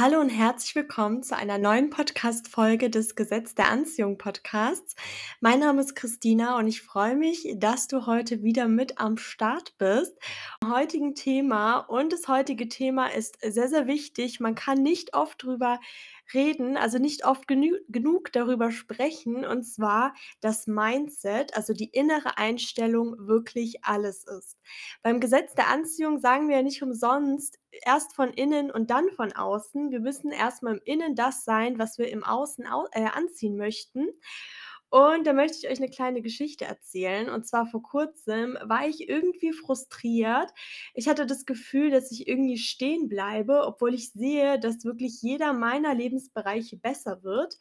Hallo 0.00 0.20
und 0.20 0.28
herzlich 0.28 0.76
willkommen 0.76 1.24
zu 1.24 1.36
einer 1.36 1.58
neuen 1.58 1.90
Podcast-Folge 1.90 2.88
des 2.88 3.16
Gesetz 3.16 3.56
der 3.56 3.68
Anziehung 3.68 4.16
Podcasts. 4.16 4.94
Mein 5.40 5.58
Name 5.58 5.80
ist 5.80 5.96
Christina 5.96 6.56
und 6.56 6.68
ich 6.68 6.82
freue 6.82 7.16
mich, 7.16 7.48
dass 7.56 7.88
du 7.88 8.06
heute 8.06 8.44
wieder 8.44 8.68
mit 8.68 9.00
am 9.00 9.16
Start 9.16 9.76
bist. 9.76 10.16
Im 10.62 10.72
heutigen 10.72 11.16
Thema 11.16 11.78
und 11.78 12.12
das 12.12 12.28
heutige 12.28 12.68
Thema 12.68 13.08
ist 13.08 13.38
sehr, 13.42 13.68
sehr 13.68 13.88
wichtig. 13.88 14.38
Man 14.38 14.54
kann 14.54 14.84
nicht 14.84 15.14
oft 15.14 15.42
drüber 15.42 15.80
reden, 16.34 16.76
also 16.76 16.98
nicht 16.98 17.24
oft 17.24 17.48
genü 17.48 17.78
genug 17.88 18.32
darüber 18.32 18.70
sprechen, 18.70 19.44
und 19.44 19.64
zwar 19.64 20.14
das 20.40 20.66
Mindset, 20.66 21.56
also 21.56 21.72
die 21.72 21.90
innere 21.90 22.38
Einstellung 22.38 23.16
wirklich 23.26 23.84
alles 23.84 24.24
ist. 24.24 24.56
Beim 25.02 25.20
Gesetz 25.20 25.54
der 25.54 25.68
Anziehung 25.68 26.20
sagen 26.20 26.48
wir 26.48 26.56
ja 26.56 26.62
nicht 26.62 26.82
umsonst, 26.82 27.58
erst 27.70 28.14
von 28.14 28.30
innen 28.30 28.70
und 28.70 28.90
dann 28.90 29.10
von 29.10 29.32
außen. 29.32 29.90
Wir 29.90 30.00
müssen 30.00 30.30
erst 30.30 30.62
mal 30.62 30.74
im 30.74 30.82
Innen 30.84 31.14
das 31.14 31.44
sein, 31.44 31.78
was 31.78 31.98
wir 31.98 32.08
im 32.10 32.24
Außen 32.24 32.66
au 32.66 32.86
äh, 32.92 33.04
anziehen 33.04 33.56
möchten. 33.56 34.08
Und 34.90 35.26
da 35.26 35.34
möchte 35.34 35.58
ich 35.58 35.68
euch 35.70 35.80
'ne 35.80 35.90
kleine 35.90 36.22
Geschichte 36.22 36.64
erzählen. 36.64 37.28
Und 37.28 37.46
zwar 37.46 37.66
vor 37.66 37.82
Kurzem 37.82 38.56
war 38.62 38.88
ich 38.88 39.08
irgendwie 39.08 39.52
frustriert. 39.52 40.50
Ich 40.94 41.08
hatte 41.08 41.26
das 41.26 41.44
Gefühl, 41.44 41.90
dass 41.90 42.10
ich 42.10 42.26
irgendwie 42.26 42.56
stehen 42.56 43.08
bleibe, 43.08 43.66
obwohl 43.66 43.92
ich 43.94 44.12
sehe, 44.12 44.58
dass 44.58 44.84
wirklich 44.84 45.20
jeder 45.22 45.52
meiner 45.52 45.94
Lebensbereiche 45.94 46.78
besser 46.78 47.22
wird. 47.22 47.58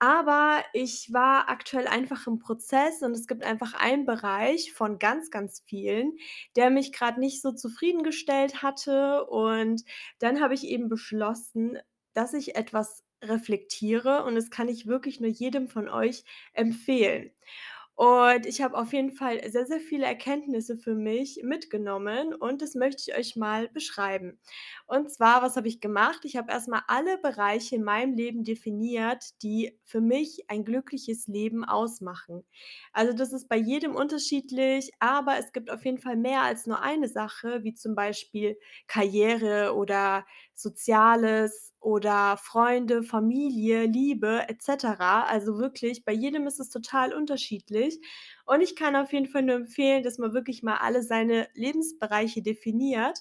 Aber 0.00 0.62
ich 0.74 1.12
war 1.12 1.48
aktuell 1.50 1.88
einfach 1.88 2.26
im 2.28 2.38
Prozess 2.38 3.02
und 3.02 3.12
es 3.12 3.26
gibt 3.26 3.44
einfach 3.44 3.74
einen 3.74 4.04
Bereich 4.06 4.72
von 4.72 4.98
ganz, 5.00 5.30
ganz 5.30 5.62
vielen, 5.66 6.16
der 6.56 6.70
mich 6.70 6.92
grad 6.92 7.18
nicht 7.18 7.42
so 7.42 7.52
zufriedengestellt 7.52 8.62
hatte. 8.62 9.26
Und 9.26 9.82
dann 10.20 10.40
habe 10.40 10.54
ich 10.54 10.64
eben 10.64 10.88
beschlossen, 10.88 11.78
dass 12.14 12.32
ich 12.34 12.56
etwas 12.56 13.02
reflektiere 13.22 14.24
und 14.24 14.34
das 14.34 14.50
kann 14.50 14.68
ich 14.68 14.86
wirklich 14.86 15.20
nur 15.20 15.30
jedem 15.30 15.68
von 15.68 15.88
euch 15.88 16.24
empfehlen. 16.52 17.30
Und 17.94 18.46
ich 18.46 18.62
habe 18.62 18.76
auf 18.78 18.92
jeden 18.92 19.10
Fall 19.10 19.40
sehr, 19.50 19.66
sehr 19.66 19.80
viele 19.80 20.06
Erkenntnisse 20.06 20.76
für 20.76 20.94
mich 20.94 21.40
mitgenommen 21.42 22.32
und 22.32 22.62
das 22.62 22.76
möchte 22.76 23.02
ich 23.10 23.16
euch 23.18 23.34
mal 23.34 23.68
beschreiben. 23.70 24.38
Und 24.86 25.10
zwar, 25.10 25.42
was 25.42 25.56
habe 25.56 25.66
ich 25.66 25.80
gemacht? 25.80 26.20
Ich 26.24 26.36
habe 26.36 26.52
erst 26.52 26.68
mal 26.68 26.82
alle 26.86 27.18
Bereiche 27.18 27.74
in 27.74 27.82
meinem 27.82 28.14
Leben 28.14 28.44
definiert, 28.44 29.24
die 29.42 29.76
für 29.82 30.00
mich 30.00 30.44
ein 30.48 30.64
glückliches 30.64 31.26
Leben 31.26 31.64
ausmachen. 31.64 32.44
Also, 32.92 33.12
das 33.12 33.32
ist 33.32 33.48
bei 33.48 33.56
jedem 33.56 33.96
unterschiedlich, 33.96 34.92
aber 35.00 35.36
es 35.38 35.52
gibt 35.52 35.68
auf 35.68 35.84
jeden 35.84 35.98
Fall 35.98 36.16
mehr 36.16 36.42
als 36.42 36.66
nur 36.66 36.80
eine 36.80 37.08
Sache, 37.08 37.64
wie 37.64 37.74
zum 37.74 37.96
Beispiel 37.96 38.58
Karriere 38.86 39.74
oder 39.74 40.24
Soziales 40.60 41.72
oder 41.80 42.36
Freunde, 42.38 43.02
Familie, 43.02 43.86
Liebe 43.86 44.44
et 44.48 44.62
cetera. 44.62 45.24
Also, 45.24 45.58
wirklich 45.58 46.04
bei 46.04 46.12
jedem 46.12 46.46
ist 46.46 46.60
es 46.60 46.70
total 46.70 47.14
unterschiedlich. 47.14 48.00
Und 48.46 48.60
ich 48.62 48.76
kann 48.76 48.96
auf 48.96 49.12
jeden 49.12 49.26
Fall 49.28 49.42
nur 49.42 49.56
empfehlen, 49.56 50.02
dass 50.02 50.18
man 50.18 50.34
wirklich 50.34 50.62
mal 50.62 50.76
alle 50.78 51.02
seine 51.02 51.48
Lebensbereiche 51.54 52.42
definiert 52.42 53.20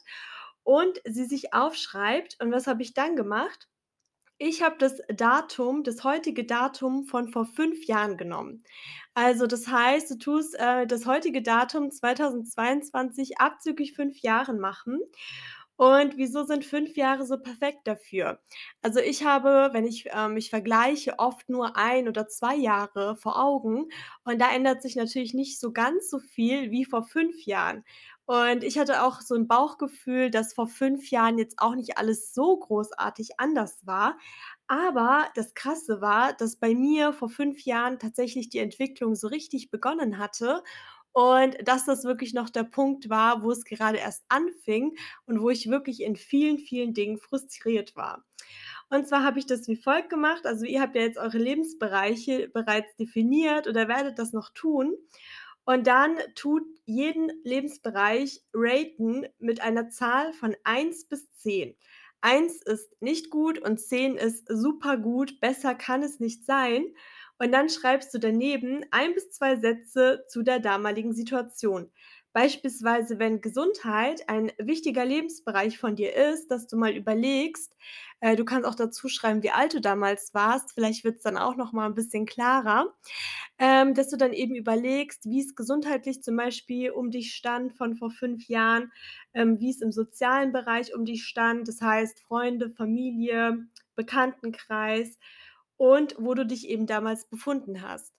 und 0.64 1.02
sie 1.06 1.26
sich 1.26 1.54
aufschreibt. 1.54 2.38
Und 2.42 2.52
was 2.52 2.68
habe 2.68 2.82
ich 2.84 2.94
dann 2.94 3.16
gemacht? 3.16 3.68
Ich 4.40 4.62
habe 4.64 4.76
das 4.80 5.02
Datum 5.16 5.84
das 5.84 6.04
heutige 6.04 6.46
Datum 6.46 7.06
von 7.06 7.30
vor 7.32 7.46
5 7.46 7.86
Jahren 7.88 8.18
genommen. 8.18 8.64
Also, 9.16 9.48
das 9.48 9.68
heißt, 9.68 10.12
du 10.12 10.18
tust, 10.18 10.56
äh, 10.60 10.86
das 10.88 11.06
heutige 11.08 11.42
Datum 11.42 11.92
2022 11.92 13.40
abzüglich 13.40 13.94
5 13.94 14.20
Jahren 14.22 14.60
machen. 14.60 15.00
Und 15.78 16.18
wieso 16.18 16.44
sind 16.44 16.66
5 16.66 16.98
Jahre 16.98 17.26
so 17.26 17.38
perfekt 17.38 17.88
dafür? 17.88 18.40
Also, 18.82 19.00
ich 19.00 19.24
habe, 19.24 19.70
wenn 19.74 19.86
ich, 19.86 20.08
ähm, 20.12 20.34
mich 20.34 20.50
vergleiche, 20.50 21.20
oft 21.20 21.50
nur 21.50 21.78
1 21.78 22.08
oder 22.08 22.28
2 22.28 22.56
Jahre 22.56 23.16
vor 23.16 23.40
Augen 23.42 23.88
und 24.26 24.42
da 24.42 24.52
ändert 24.54 24.82
sich 24.82 24.96
natürlich 24.96 25.34
nicht 25.36 25.60
so 25.60 25.72
ganz 25.72 26.10
so 26.10 26.18
viel 26.20 26.72
wie 26.72 26.84
vor 26.86 27.04
5 27.04 27.46
Jahren. 27.46 27.84
Und 28.26 28.64
ich 28.64 28.78
hatte 28.80 29.04
auch 29.04 29.22
so 29.22 29.36
'n 29.36 29.48
Bauchgefühl, 29.48 30.32
dass 30.32 30.54
vor 30.54 30.68
5 30.68 31.12
Jahren 31.12 31.38
jetzt 31.38 31.60
auch 31.60 31.76
nicht 31.76 31.98
alles 31.98 32.34
so 32.34 32.58
großartig 32.58 33.40
anders 33.40 33.86
war. 33.86 34.18
Aber 34.68 35.28
das 35.36 35.54
Krasse 35.54 36.02
war, 36.02 36.34
dass 36.34 36.58
bei 36.58 36.76
mir 36.76 37.14
vor 37.14 37.30
5 37.30 37.62
Jahren 37.66 38.00
tatsächlich 38.00 38.50
die 38.50 38.60
Entwicklung 38.60 39.16
so 39.16 39.28
richtig 39.28 39.72
begonnen 39.72 40.18
hatte 40.18 40.64
und 41.14 41.58
dass 41.68 41.86
das 41.86 42.04
wirklich 42.04 42.34
noch 42.34 42.50
der 42.50 42.64
Punkt 42.64 43.10
war, 43.10 43.44
wo 43.44 43.52
es 43.52 43.66
gerade 43.66 43.98
erst 43.98 44.24
anfing 44.30 44.96
und 45.26 45.42
wo 45.42 45.50
ich 45.50 45.70
wirklich 45.70 46.02
in 46.02 46.16
vielen, 46.16 46.60
vielen 46.60 46.94
Dingen 46.94 47.18
frustriert 47.18 47.96
war. 47.96 48.24
Und 48.90 49.08
zwar 49.08 49.24
habe 49.24 49.40
ich 49.40 49.46
das 49.46 49.68
wie 49.68 49.76
folgt 49.76 50.10
gemacht. 50.10 50.46
Also, 50.46 50.66
ihr 50.66 50.82
habt 50.82 50.96
ja 50.96 51.02
jetzt 51.02 51.18
eure 51.18 51.38
Lebensbereiche 51.38 52.50
bereits 52.50 52.96
definiert 52.96 53.68
oder 53.68 53.88
werdet 53.88 54.20
das 54.20 54.34
noch 54.34 54.50
tun. 54.54 54.96
Und 55.66 55.88
dann 55.88 56.18
tut 56.36 56.64
jeden 56.86 57.30
Lebensbereich 57.44 58.42
raten 58.54 59.28
mit 59.40 59.62
einer 59.62 59.90
Zahl 59.90 60.32
von 60.34 60.56
1 60.64 61.06
bis 61.06 61.30
10. 61.34 61.76
1 62.22 62.62
ist 62.64 62.90
nicht 63.02 63.30
gut 63.30 63.60
und 63.60 63.80
10 63.80 64.16
ist 64.16 64.48
supergut, 64.48 65.40
besser 65.42 65.76
kann 65.76 66.04
es 66.04 66.20
nicht 66.20 66.46
sein. 66.46 66.86
Und 67.40 67.52
dann 67.52 67.70
schreibst 67.70 68.14
du 68.14 68.20
daneben 68.20 68.84
1 68.92 69.14
bis 69.16 69.32
2 69.32 69.58
Sätze 69.58 70.24
zu 70.28 70.44
der 70.44 70.60
damaligen 70.60 71.14
Situation. 71.14 71.92
Beispielsweise, 72.34 73.18
wenn 73.20 73.42
Gesundheit 73.42 74.30
ein 74.30 74.52
wichtiger 74.60 75.06
Lebensbereich 75.06 75.80
von 75.80 75.96
dir 75.96 76.16
ist, 76.16 76.50
dass 76.52 76.68
du 76.68 76.78
mal 76.78 76.92
überlegst 76.96 77.76
äh, 78.20 78.36
du 78.36 78.46
kannst 78.46 78.68
auch 78.68 78.76
dazu 78.76 79.08
schreiben, 79.10 79.44
wie 79.44 79.52
alt 79.52 79.74
du 79.76 79.82
damals 79.82 80.34
warst, 80.34 80.72
vielleicht 80.74 81.04
wird's 81.04 81.22
dann 81.24 81.38
auch 81.38 81.56
noch 81.56 81.72
mal 81.74 81.86
'n 81.88 81.94
bisschen 81.96 82.26
klarer, 82.26 82.94
ähm, 83.60 83.94
dass 83.94 84.10
du 84.10 84.18
dann 84.18 84.34
eben 84.34 84.56
überlegst, 84.56 85.26
wie's 85.26 85.56
gesundheitlich 85.56 86.24
zum 86.24 86.36
Beispiel 86.38 86.92
um 86.92 87.12
dich 87.12 87.34
stand 87.36 87.74
von 87.74 87.96
vor 87.96 88.12
5 88.12 88.48
Jahren, 88.48 88.92
ähm, 89.34 89.60
wie's 89.60 89.82
im 89.82 89.92
sozialen 89.92 90.52
Bereich 90.52 90.94
um 90.96 91.06
dich 91.06 91.26
stand, 91.26 91.68
das 91.68 91.82
heißt 91.82 92.20
Freunde, 92.22 92.72
Familie, 92.72 93.68
Bekanntenkreis 93.96 95.18
und 95.78 96.16
wo 96.20 96.34
du 96.34 96.46
dich 96.46 96.68
eben 96.70 96.86
damals 96.88 97.26
befunden 97.30 97.82
hast. 97.82 98.14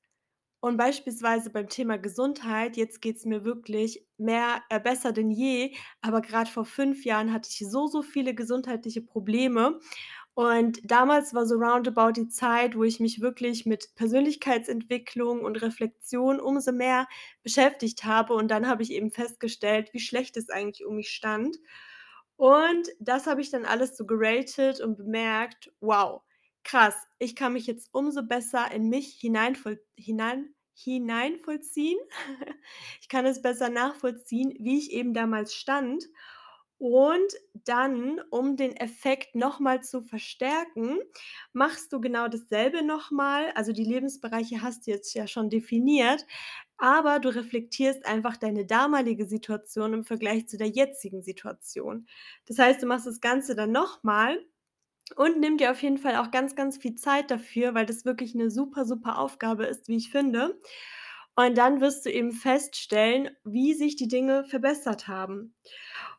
Und 0.60 0.76
beispielsweise 0.76 1.50
beim 1.50 1.68
Thema 1.68 1.98
Gesundheit, 1.98 2.76
jetzt 2.76 3.00
geht's 3.00 3.24
mir 3.24 3.44
wirklich 3.44 4.04
mehr 4.16 4.62
äh, 4.70 4.80
besser 4.80 5.12
denn 5.12 5.30
je, 5.30 5.74
aber 6.00 6.20
grad 6.20 6.48
vor 6.48 6.64
5 6.64 7.04
Jahren 7.04 7.32
hatte 7.32 7.48
ich 7.52 7.68
so, 7.70 7.86
so 7.86 8.02
viele 8.02 8.34
gesundheitliche 8.34 9.00
Probleme. 9.02 9.78
Und 10.34 10.80
damals 10.84 11.34
war 11.34 11.46
so 11.46 11.56
roundabout 11.56 12.12
die 12.12 12.28
Zeit, 12.28 12.76
wo 12.76 12.84
ich 12.84 13.00
mich 13.00 13.20
wirklich 13.20 13.66
mit 13.66 13.94
Persönlichkeitsentwicklung 13.96 15.42
und 15.44 15.62
Reflexion 15.62 16.40
umso 16.40 16.72
mehr 16.72 17.08
beschäftigt 17.42 18.04
habe 18.04 18.34
und 18.34 18.48
dann 18.50 18.68
habe 18.68 18.82
ich 18.84 18.92
eben 18.92 19.10
festgestellt, 19.10 19.90
wie 19.92 20.00
schlecht 20.00 20.36
es 20.36 20.50
eigentlich 20.50 20.86
um 20.86 20.96
mich 20.96 21.10
stand. 21.10 21.58
Und 22.36 22.88
das 23.00 23.26
habe 23.26 23.40
ich 23.40 23.50
dann 23.50 23.64
alles 23.64 23.96
so 23.96 24.06
geratet 24.06 24.80
und 24.80 24.96
bemerkt: 24.96 25.72
„Wow, 25.80 26.22
krass, 26.68 26.94
ich 27.18 27.34
kann 27.36 27.54
mich 27.54 27.66
jetzt 27.66 27.88
umso 27.92 28.22
besser 28.22 28.70
in 28.72 28.88
mich 28.88 29.14
hineinvoll 29.20 29.82
hinein 29.96 30.54
hineinvollziehen. 30.74 31.98
Ich 33.00 33.08
kann 33.08 33.26
es 33.26 33.42
besser 33.42 33.68
nachvollziehen, 33.70 34.54
wie 34.60 34.78
ich 34.78 34.92
eben 34.92 35.14
damals 35.14 35.54
stand. 35.54 36.04
Und 36.78 37.32
dann, 37.64 38.20
um 38.30 38.56
den 38.56 38.76
Effekt 38.76 39.34
noch 39.34 39.58
mal 39.60 39.82
zu 39.82 40.02
verstärken, 40.02 40.98
machst 41.52 41.92
du 41.92 42.00
genau 42.00 42.28
dasselbe 42.28 42.84
noch 42.84 43.10
mal. 43.10 43.50
Also, 43.56 43.72
die 43.72 43.84
Lebensbereiche 43.84 44.62
hast 44.62 44.86
du 44.86 44.92
jetzt 44.92 45.14
ja 45.14 45.26
schon 45.26 45.50
definiert, 45.50 46.24
aber 46.76 47.18
du 47.18 47.30
reflektierst 47.34 48.06
einfach 48.06 48.36
deine 48.36 48.66
damalige 48.66 49.26
Situation 49.26 49.92
im 49.94 50.04
Vergleich 50.04 50.48
zu 50.48 50.56
der 50.58 50.68
jetzigen 50.68 51.22
Situation. 51.22 52.06
Das 52.46 52.58
heißt, 52.60 52.80
du 52.82 52.86
machst 52.86 53.06
das 53.06 53.20
Ganze 53.20 53.56
dann 53.56 53.72
noch 53.72 54.04
mal 54.04 54.38
und 55.16 55.40
nimm 55.40 55.58
dir 55.58 55.70
auf 55.70 55.82
jeden 55.82 55.98
Fall 55.98 56.16
auch 56.16 56.30
ganz, 56.30 56.54
ganz 56.56 56.76
viel 56.78 56.94
Zeit 56.96 57.30
dafür, 57.30 57.74
weil 57.74 57.86
das 57.86 58.04
wirklich 58.04 58.34
'ne 58.34 58.50
super, 58.50 58.84
super 58.84 59.18
Aufgabe 59.18 59.66
ist, 59.66 59.88
wie 59.88 59.96
ich 59.96 60.10
finde. 60.10 60.60
Und 61.36 61.56
dann 61.58 61.80
wirst 61.80 62.04
du 62.06 62.10
eben 62.12 62.32
feststellen, 62.32 63.30
wie 63.44 63.74
sich 63.74 63.96
die 63.96 64.08
Dinge 64.08 64.44
verbessert 64.44 65.08
haben. 65.08 65.54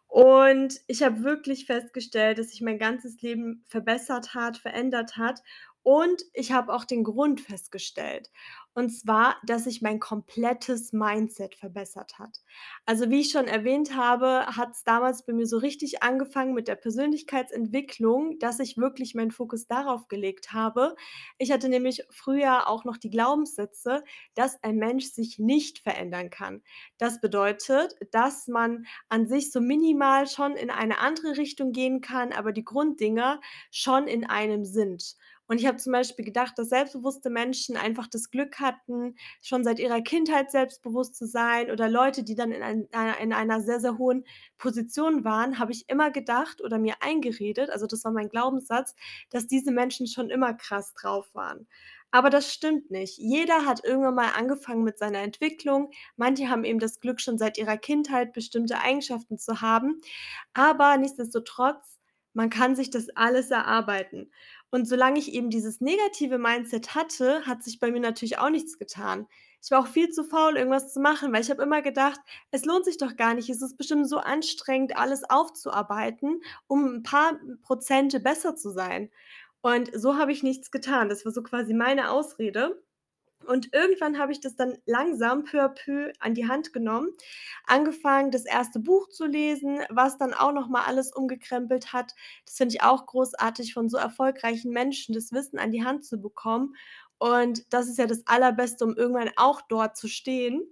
Und 0.07 0.75
ich 0.87 1.03
habe 1.03 1.23
wirklich 1.23 1.65
festgestellt, 1.65 2.39
dass 2.39 2.49
sich 2.49 2.61
mein 2.61 2.79
ganzes 2.79 3.21
Leben 3.21 3.63
verbessert 3.67 4.33
hat, 4.35 4.57
verändert 4.57 5.17
hat 5.17 5.41
und 5.83 6.23
ich 6.33 6.51
habe 6.51 6.73
auch 6.73 6.85
den 6.85 7.03
Grund 7.03 7.41
festgestellt. 7.41 8.29
Und 8.73 8.89
zwar, 8.91 9.37
dass 9.45 9.65
sich 9.65 9.81
mein 9.81 9.99
komplettes 9.99 10.93
Mindset 10.93 11.55
verbessert 11.55 12.17
hat. 12.19 12.39
Also, 12.85 13.09
wie 13.09 13.21
ich 13.21 13.31
schon 13.31 13.47
erwähnt 13.47 13.95
habe, 13.95 14.45
hat's 14.55 14.83
damals 14.83 15.25
bei 15.25 15.33
mir 15.33 15.45
so 15.47 15.57
richtig 15.57 16.01
angefangen 16.03 16.53
mit 16.53 16.67
der 16.67 16.75
Persönlichkeitsentwicklung, 16.75 18.39
dass 18.39 18.59
ich 18.59 18.77
wirklich 18.77 19.15
meinen 19.15 19.31
Fokus 19.31 19.67
darauf 19.67 20.07
gelegt 20.07 20.53
habe. 20.53 20.95
Ich 21.37 21.51
hatte 21.51 21.69
nämlich 21.69 22.03
früher 22.09 22.67
auch 22.67 22.85
noch 22.85 22.97
die 22.97 23.09
Glaubenssätze, 23.09 24.03
dass 24.35 24.61
ein 24.63 24.77
Mensch 24.77 25.05
sich 25.05 25.39
nicht 25.39 25.79
verändern 25.79 26.29
kann. 26.29 26.61
Das 26.97 27.19
bedeutet, 27.21 27.95
dass 28.11 28.47
man 28.47 28.85
an 29.09 29.27
sich 29.27 29.51
so 29.51 29.61
minimal 29.61 30.27
schon 30.27 30.55
in 30.55 30.69
eine 30.69 30.99
andere 30.99 31.37
Richtung 31.37 31.71
gehen 31.71 32.01
kann, 32.01 32.31
aber 32.33 32.51
die 32.51 32.63
Grunddinger 32.65 33.39
schon 33.71 34.07
in 34.07 34.25
einem 34.25 34.65
sind. 34.65 35.15
Und 35.49 35.59
ich 35.59 35.65
habe 35.67 35.77
zum 35.77 35.91
Beispiel 35.91 36.23
gedacht, 36.23 36.57
dass 36.57 36.69
selbstbewusste 36.69 37.29
Menschen 37.29 37.75
einfach 37.75 38.07
das 38.07 38.31
Glück 38.31 38.59
hatten, 38.61 39.15
schon 39.41 39.65
seit 39.65 39.79
ihrer 39.79 40.01
Kindheit 40.01 40.51
selbstbewusst 40.51 41.15
zu 41.17 41.27
sein 41.27 41.71
oder 41.71 41.89
Leute, 41.89 42.23
die 42.23 42.35
dann 42.35 42.51
in 42.53 42.63
ein 42.63 42.87
in 43.21 43.33
einer 43.33 43.59
sehr, 43.61 43.81
sehr 43.81 43.97
hohen 43.97 44.25
Position 44.57 45.25
waren, 45.25 45.59
habe 45.59 45.71
ich 45.73 45.89
immer 45.89 46.11
gedacht 46.11 46.61
oder 46.61 46.77
mir 46.79 46.95
eingeredet, 47.01 47.69
also 47.71 47.87
das 47.87 48.03
war 48.05 48.11
mein 48.13 48.29
Glaubenssatz, 48.29 48.95
dass 49.31 49.47
diese 49.47 49.71
Menschen 49.71 50.07
schon 50.07 50.29
immer 50.29 50.53
krass 50.53 50.93
drauf 50.93 51.29
waren. 51.33 51.67
Aber 52.11 52.29
das 52.29 52.51
stimmt 52.53 52.89
nicht. 52.91 53.17
Jeder 53.19 53.65
hat 53.65 53.83
irgendwann 53.83 54.15
mal 54.15 54.31
angefangen 54.35 54.83
mit 54.83 54.97
seiner 54.97 55.19
Entwicklung. 55.19 55.91
Manche 56.15 56.49
haben 56.49 56.63
eben 56.63 56.79
das 56.79 56.99
Glück, 57.01 57.21
schon 57.21 57.37
seit 57.37 57.57
ihrer 57.59 57.77
Kindheit 57.77 58.33
bestimmte 58.33 58.79
Eigenschaften 58.79 59.37
zu 59.37 59.61
haben, 59.61 60.01
aber 60.53 60.97
nichtsdestotrotz, 60.97 61.97
man 62.33 62.49
kann 62.49 62.75
sich 62.75 62.89
das 62.91 63.09
alles 63.15 63.51
erarbeiten. 63.51 64.31
Und 64.71 64.87
solange 64.87 65.19
ich 65.19 65.33
eben 65.33 65.49
dieses 65.49 65.81
negative 65.81 66.37
Mindset 66.37 66.95
hatte, 66.95 67.45
hat 67.47 67.63
sich 67.63 67.79
bei 67.79 67.91
mir 67.91 67.99
natürlich 67.99 68.37
auch 68.39 68.49
nichts 68.49 68.77
getan. 68.77 69.27
Ich 69.63 69.71
war 69.71 69.79
auch 69.81 69.87
viel 69.87 70.09
zu 70.09 70.23
faul, 70.23 70.57
irgendwas 70.57 70.93
zu 70.93 70.99
machen, 71.01 71.33
weil 71.33 71.41
ich 71.41 71.49
habe 71.49 71.63
immer 71.63 71.81
gedacht: 71.81 72.19
„Es 72.51 72.65
lohnt 72.65 72.85
sich 72.85 72.97
doch 72.97 73.15
gar 73.17 73.33
nicht. 73.33 73.49
Es 73.49 73.61
ist 73.61 73.77
bestimmt 73.77 74.07
so 74.09 74.17
anstrengend, 74.19 74.95
alles 74.97 75.23
aufzuarbeiten, 75.29 76.41
um 76.67 76.85
'n 76.97 77.03
paar 77.03 77.39
Prozente 77.63 78.19
besser 78.19 78.55
zu 78.55 78.69
sein.“ 78.71 79.09
Und 79.61 79.91
so 79.93 80.17
habe 80.17 80.31
ich 80.31 80.43
nichts 80.43 80.71
getan. 80.71 81.09
Das 81.09 81.25
war 81.25 81.31
so 81.33 81.43
quasi 81.43 81.73
meine 81.73 82.11
Ausrede. 82.11 82.81
Und 83.45 83.73
irgendwann 83.73 84.19
habe 84.19 84.31
ich 84.31 84.41
das 84.41 84.55
dann 84.55 84.77
langsam 84.85 85.43
peu 85.43 85.63
à 85.63 85.69
peu 85.69 86.11
an 86.19 86.33
die 86.35 86.47
Hand 86.47 86.73
genommen, 86.73 87.09
angefangen, 87.65 88.31
das 88.31 88.45
erste 88.45 88.79
Buch 88.79 89.07
zu 89.09 89.25
lesen, 89.25 89.79
was 89.89 90.17
dann 90.17 90.33
auch 90.33 90.51
noch 90.51 90.67
mal 90.67 90.83
alles 90.85 91.11
umgekrempelt 91.13 91.93
hat. 91.93 92.13
Das 92.45 92.57
finde 92.57 92.75
ich 92.75 92.83
auch 92.83 93.05
großartig, 93.05 93.73
von 93.73 93.89
so 93.89 93.97
erfolgreichen 93.97 94.71
Menschen 94.71 95.15
das 95.15 95.31
Wissen 95.31 95.57
an 95.57 95.71
die 95.71 95.83
Hand 95.85 96.05
zu 96.05 96.19
bekommen. 96.21 96.75
Und 97.17 97.73
das 97.73 97.89
ist 97.89 97.97
ja 97.97 98.07
das 98.07 98.25
Allerbeste, 98.27 98.85
um 98.85 98.95
irgendwann 98.95 99.31
auch 99.35 99.61
dort 99.61 99.97
zu 99.97 100.07
stehen. 100.07 100.63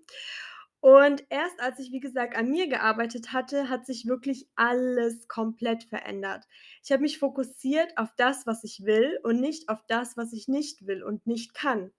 Und 0.79 1.25
erst 1.29 1.59
als 1.59 1.79
ich, 1.79 1.91
wie 1.91 1.99
gesagt, 1.99 2.37
an 2.37 2.49
mir 2.49 2.67
gearbeitet 2.67 3.33
hatte, 3.33 3.69
hat 3.69 3.85
sich 3.85 4.05
wirklich 4.07 4.47
alles 4.55 5.27
komplett 5.27 5.83
verändert. 5.83 6.45
Ich 6.83 6.91
habe 6.91 7.01
mich 7.01 7.17
fokussiert 7.19 7.97
auf 7.97 8.09
das, 8.17 8.45
was 8.45 8.63
ich 8.63 8.85
will 8.85 9.19
und 9.23 9.39
nicht 9.41 9.69
auf 9.69 9.79
das, 9.87 10.15
was 10.17 10.33
ich 10.33 10.47
nicht 10.47 10.85
will 10.87 11.03
und 11.03 11.25
nicht 11.27 11.53
kann. 11.53 11.91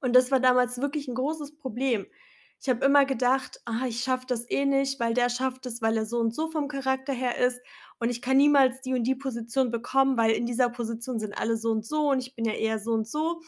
Und 0.00 0.14
das 0.16 0.30
war 0.30 0.40
damals 0.40 0.80
wirklich 0.80 1.08
'n 1.08 1.14
großes 1.14 1.56
Problem. 1.56 2.06
Ich 2.60 2.68
habe 2.68 2.84
immer 2.84 3.04
gedacht: 3.04 3.60
„Ah, 3.66 3.86
ich 3.88 4.00
schaffe 4.00 4.26
das 4.28 4.48
eh 4.50 4.64
nicht, 4.66 4.98
weil 5.00 5.14
der 5.14 5.28
schafft 5.30 5.66
es, 5.66 5.80
weil 5.82 5.96
er 5.96 6.06
so 6.06 6.18
und 6.18 6.34
so 6.34 6.50
vom 6.50 6.68
Charakter 6.68 7.12
her 7.12 7.36
ist 7.38 7.60
und 8.00 8.10
ich 8.10 8.22
kann 8.22 8.36
niemals 8.36 8.80
die 8.82 8.94
und 8.94 9.04
die 9.04 9.14
Position 9.16 9.70
bekommen, 9.70 10.16
weil 10.16 10.32
in 10.32 10.46
dieser 10.46 10.68
Position 10.70 11.18
sind 11.20 11.36
alle 11.38 11.56
so 11.56 11.70
und 11.70 11.84
so 11.86 12.10
und 12.10 12.18
ich 12.20 12.34
bin 12.36 12.44
ja 12.44 12.52
eher 12.54 12.78
so 12.80 12.92
und 12.92 13.06
so.“ 13.08 13.40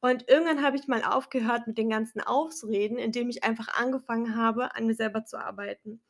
Und 0.00 0.28
irgendwann 0.28 0.62
habe 0.64 0.76
ich 0.76 0.88
mal 0.88 1.04
aufgehört 1.04 1.66
mit 1.66 1.78
den 1.78 1.90
ganzen 1.90 2.20
Ausreden, 2.22 2.98
indem 2.98 3.28
ich 3.30 3.44
einfach 3.44 3.68
angefangen 3.78 4.36
habe, 4.36 4.74
an 4.76 4.86
mir 4.86 4.94
selber 4.94 5.24
zu 5.26 5.38
arbeiten. 5.38 6.02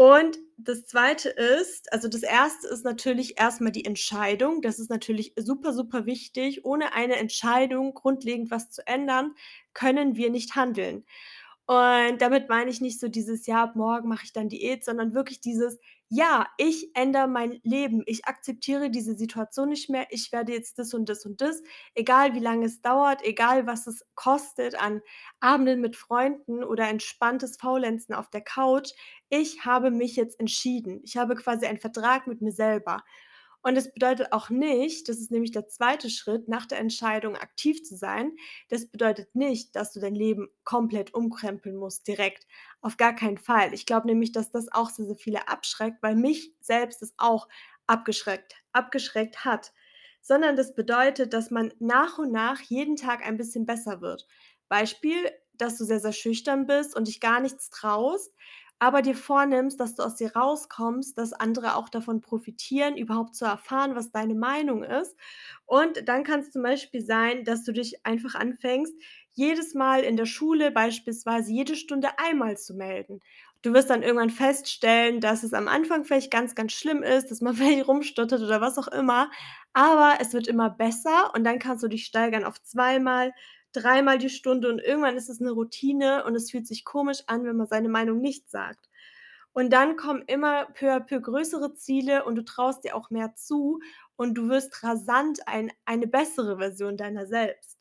Und 0.00 0.38
das 0.56 0.86
Zweite 0.86 1.28
ist 1.28 1.92
also, 1.92 2.08
das 2.08 2.22
Erste 2.22 2.66
ist 2.68 2.86
natürlich 2.86 3.38
erst 3.38 3.60
mal 3.60 3.68
die 3.70 3.84
Entscheidung. 3.84 4.62
Das 4.62 4.78
ist 4.78 4.88
natürlich 4.88 5.34
super, 5.38 5.74
super 5.74 6.06
wichtig. 6.06 6.64
Ohne 6.64 6.94
eine 6.94 7.16
Entscheidung, 7.16 7.92
grundlegend 7.92 8.50
was 8.50 8.70
zu 8.70 8.86
ändern, 8.86 9.34
können 9.74 10.16
wir 10.16 10.30
nicht 10.30 10.56
handeln. 10.56 11.04
Und 11.66 12.22
damit 12.22 12.48
meine 12.48 12.70
ich 12.70 12.80
nicht 12.80 12.98
so 12.98 13.08
dieses: 13.08 13.46
„Ja, 13.46 13.72
morgen 13.74 14.08
mache 14.08 14.24
ich 14.24 14.32
dann 14.32 14.48
Diät“, 14.48 14.84
sondern 14.86 15.12
wirklich 15.14 15.42
dieses: 15.42 15.78
„Ja, 16.12 16.48
ich 16.58 16.90
ändere 16.96 17.28
mein 17.28 17.60
Leben. 17.62 18.02
Ich 18.06 18.24
akzeptiere 18.26 18.90
diese 18.90 19.14
Situation 19.16 19.68
nicht 19.68 19.88
mehr. 19.88 20.06
Ich 20.10 20.32
werde 20.32 20.52
jetzt 20.52 20.76
das 20.80 20.92
und 20.92 21.08
das 21.08 21.24
und 21.24 21.40
das, 21.40 21.62
egal 21.94 22.34
wie 22.34 22.40
lange 22.40 22.66
es 22.66 22.80
dauert, 22.82 23.22
egal 23.24 23.66
was 23.68 23.86
es 23.86 24.04
kostet 24.16 24.74
an 24.74 25.02
Abenden 25.38 25.80
mit 25.80 25.94
Freunden 25.94 26.64
oder 26.64 26.88
entspanntes 26.88 27.56
Faulenzen 27.58 28.12
auf 28.12 28.28
der 28.28 28.40
Couch. 28.40 28.90
Ich 29.28 29.64
habe 29.64 29.92
mich 29.92 30.16
jetzt 30.16 30.40
entschieden.“ 30.40 31.00
Ich 31.04 31.16
habe 31.16 31.36
quasi 31.36 31.66
einen 31.66 31.78
Vertrag 31.78 32.26
mit 32.26 32.40
mir 32.42 32.52
selber. 32.52 33.04
Und 33.62 33.74
das 33.74 33.92
bedeutet 33.92 34.32
auch 34.32 34.48
nicht 34.50 35.08
das 35.08 35.18
ist 35.18 35.30
nämlich 35.30 35.50
der 35.52 35.68
zweite 35.68 36.08
Schritt 36.10 36.48
nach 36.48 36.66
der 36.66 36.78
Entscheidung, 36.78 37.36
aktiv 37.36 37.82
zu 37.82 37.96
sein. 37.96 38.32
Das 38.68 38.86
bedeutet 38.86 39.34
nicht, 39.34 39.76
dass 39.76 39.92
du 39.92 40.00
dein 40.00 40.14
Leben 40.14 40.48
komplett 40.64 41.12
umkrempeln 41.14 41.76
musst 41.76 42.06
direkt. 42.06 42.46
Auf 42.80 42.96
gar 42.96 43.14
keinen 43.14 43.38
Fall. 43.38 43.74
Ich 43.74 43.86
glaube 43.86 44.06
nämlich, 44.06 44.32
dass 44.32 44.50
das 44.50 44.72
auch 44.72 44.88
sehr, 44.90 45.06
sehr 45.06 45.16
viele 45.16 45.48
abschreckt, 45.48 46.02
weil 46.02 46.16
mich 46.16 46.54
selbst 46.60 47.02
es 47.02 47.14
auch 47.18 47.48
abgeschreckt 47.86 48.54
abgeschreckt 48.72 49.44
hat. 49.44 49.72
Sondern 50.22 50.56
das 50.56 50.74
bedeutet, 50.74 51.32
dass 51.32 51.50
man 51.50 51.72
nach 51.78 52.18
und 52.18 52.30
nach 52.32 52.60
jeden 52.60 52.96
Tag 52.96 53.24
ein 53.26 53.36
bisschen 53.36 53.66
besser 53.66 54.00
wird. 54.00 54.26
Beispiel, 54.68 55.30
dass 55.54 55.76
du 55.78 55.84
sehr, 55.84 56.00
sehr 56.00 56.12
schüchtern 56.12 56.66
bist 56.66 56.94
und 56.96 57.08
dich 57.08 57.20
gar 57.20 57.40
nichts 57.40 57.70
traust, 57.70 58.34
aber 58.80 59.02
dir 59.02 59.14
vornimmst, 59.14 59.78
dass 59.78 59.94
du 59.94 60.02
aus 60.02 60.16
dir 60.16 60.34
rauskommst, 60.34 61.16
dass 61.18 61.32
andere 61.32 61.76
auch 61.76 61.88
davon 61.88 62.20
profitieren, 62.20 62.96
überhaupt 62.96 63.36
zu 63.36 63.44
erfahren, 63.44 63.94
was 63.94 64.10
deine 64.10 64.34
Meinung 64.34 64.82
ist. 64.82 65.16
Und 65.66 66.08
dann 66.08 66.24
kann's 66.24 66.50
zum 66.50 66.62
Beispiel 66.62 67.02
sein, 67.02 67.44
dass 67.44 67.64
du 67.64 67.72
dich 67.72 68.04
einfach 68.04 68.34
anfängst, 68.34 68.94
jedes 69.32 69.74
Mal 69.74 70.00
in 70.02 70.16
der 70.16 70.26
Schule 70.26 70.70
beispielsweise 70.70 71.52
jede 71.52 71.76
Stunde 71.76 72.08
einmal 72.18 72.56
zu 72.56 72.74
melden. 72.74 73.20
Du 73.62 73.74
wirst 73.74 73.90
dann 73.90 74.02
irgendwann 74.02 74.30
feststellen, 74.30 75.20
dass 75.20 75.42
es 75.42 75.52
am 75.52 75.68
Anfang 75.68 76.04
vielleicht 76.04 76.30
ganz, 76.30 76.54
ganz 76.54 76.72
schlimm 76.72 77.02
ist, 77.02 77.30
dass 77.30 77.40
man 77.40 77.54
vielleicht 77.56 77.86
rumstottert 77.86 78.40
oder 78.42 78.60
was 78.60 78.78
auch 78.78 78.88
immer, 78.88 79.30
aber 79.72 80.14
es 80.20 80.32
wird 80.32 80.48
immer 80.48 80.70
besser 80.70 81.32
und 81.34 81.44
dann 81.44 81.58
kannst 81.58 81.84
du 81.84 81.88
dich 81.88 82.04
steigern 82.06 82.44
auf 82.44 82.60
zweimal, 82.62 83.32
dreimal 83.72 84.18
die 84.18 84.30
Stunde 84.30 84.68
und 84.70 84.80
irgendwann 84.80 85.16
ist 85.16 85.28
es 85.30 85.40
'ne 85.40 85.50
Routine 85.52 86.24
und 86.24 86.34
es 86.36 86.50
fühlt 86.50 86.66
sich 86.66 86.84
komisch 86.84 87.22
an, 87.26 87.44
wenn 87.44 87.56
man 87.56 87.66
seine 87.68 87.88
Meinung 87.88 88.20
nicht 88.20 88.50
sagt. 88.50 88.88
Und 89.52 89.72
dann 89.72 89.96
kommen 89.96 90.22
immer 90.26 90.66
peu 90.74 90.92
à 90.94 91.00
peu 91.00 91.20
größere 91.20 91.74
Ziele 91.74 92.24
und 92.24 92.36
du 92.36 92.44
traust 92.44 92.84
dir 92.84 92.96
auch 92.96 93.10
mehr 93.10 93.34
zu 93.36 93.80
und 94.16 94.34
du 94.34 94.48
wirst 94.48 94.82
rasant 94.84 95.40
ein 95.48 95.72
eine 95.86 96.06
bessere 96.08 96.58
Version 96.58 96.96
deiner 96.96 97.26
selbst. 97.26 97.79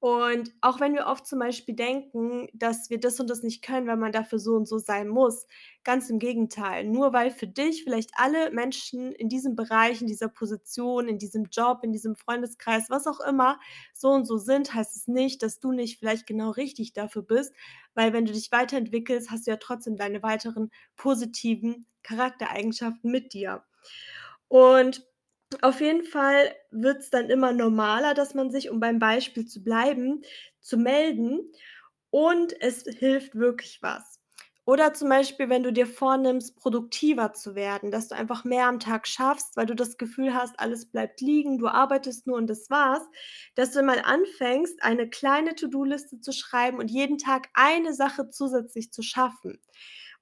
Und 0.00 0.54
auch 0.62 0.80
wenn 0.80 0.94
wir 0.94 1.06
oft 1.06 1.26
zum 1.26 1.40
Beispiel 1.40 1.74
denken, 1.74 2.48
dass 2.54 2.88
wir 2.88 2.98
das 2.98 3.20
und 3.20 3.28
das 3.28 3.42
nicht 3.42 3.60
können, 3.62 3.86
weil 3.86 3.98
man 3.98 4.12
dafür 4.12 4.38
so 4.38 4.54
und 4.54 4.66
so 4.66 4.78
sein 4.78 5.08
muss, 5.08 5.46
ganz 5.84 6.08
im 6.08 6.18
Gegenteil. 6.18 6.84
Nur 6.84 7.12
weil 7.12 7.30
für 7.30 7.46
dich 7.46 7.84
vielleicht 7.84 8.12
alle 8.14 8.50
Menschen 8.50 9.12
in 9.12 9.28
diesem 9.28 9.56
Bereich, 9.56 10.00
in 10.00 10.06
dieser 10.06 10.28
Position, 10.28 11.06
in 11.06 11.18
diesem 11.18 11.48
Job, 11.52 11.80
in 11.82 11.92
diesem 11.92 12.16
Freundeskreis, 12.16 12.88
was 12.88 13.06
auch 13.06 13.20
immer, 13.20 13.60
so 13.92 14.08
und 14.08 14.24
so 14.26 14.38
sind, 14.38 14.72
heißt 14.72 14.96
es 14.96 15.06
nicht, 15.06 15.42
dass 15.42 15.60
du 15.60 15.70
nicht 15.70 15.98
vielleicht 15.98 16.26
genau 16.26 16.50
richtig 16.50 16.94
dafür 16.94 17.22
bist, 17.22 17.52
weil 17.94 18.14
wenn 18.14 18.24
du 18.24 18.32
dich 18.32 18.50
weiterentwickelst, 18.50 19.30
hast 19.30 19.46
du 19.46 19.50
ja 19.50 19.58
trotzdem 19.58 19.96
deine 19.98 20.22
weiteren 20.22 20.70
positiven 20.96 21.84
Charaktereigenschaften 22.04 23.10
mit 23.10 23.34
dir. 23.34 23.64
Und 24.48 25.04
auf 25.62 25.80
jeden 25.80 26.04
Fall 26.04 26.54
wird's 26.70 27.10
dann 27.10 27.28
immer 27.30 27.52
normaler, 27.52 28.14
dass 28.14 28.34
man 28.34 28.50
sich, 28.50 28.70
um 28.70 28.80
beim 28.80 28.98
Beispiel 28.98 29.46
zu 29.46 29.62
bleiben, 29.62 30.22
zu 30.60 30.76
melden 30.78 31.52
und 32.10 32.54
es 32.60 32.84
hilft 32.84 33.34
wirklich 33.34 33.78
was. 33.82 34.18
Oder 34.66 34.94
zum 34.94 35.08
Beispiel, 35.08 35.48
wenn 35.48 35.64
du 35.64 35.72
dir 35.72 35.86
vornimmst, 35.86 36.56
produktiver 36.56 37.32
zu 37.32 37.54
werden, 37.56 37.90
dass 37.90 38.08
du 38.08 38.14
einfach 38.14 38.44
mehr 38.44 38.66
am 38.66 38.78
Tag 38.78 39.08
schaffst, 39.08 39.56
weil 39.56 39.66
du 39.66 39.74
das 39.74 39.96
Gefühl 39.96 40.34
hast, 40.34 40.60
alles 40.60 40.86
bleibt 40.86 41.20
liegen, 41.20 41.58
du 41.58 41.66
arbeitest 41.66 42.26
nur 42.26 42.36
und 42.36 42.46
das 42.48 42.70
war's, 42.70 43.02
dass 43.56 43.72
du 43.72 43.82
mal 43.82 44.00
anfängst, 44.04 44.82
eine 44.84 45.08
kleine 45.08 45.56
To-do-Liste 45.56 46.20
zu 46.20 46.32
schreiben 46.32 46.78
und 46.78 46.90
jeden 46.90 47.18
Tag 47.18 47.48
eine 47.54 47.94
Sache 47.94 48.28
zusätzlich 48.30 48.92
zu 48.92 49.02
schaffen. 49.02 49.58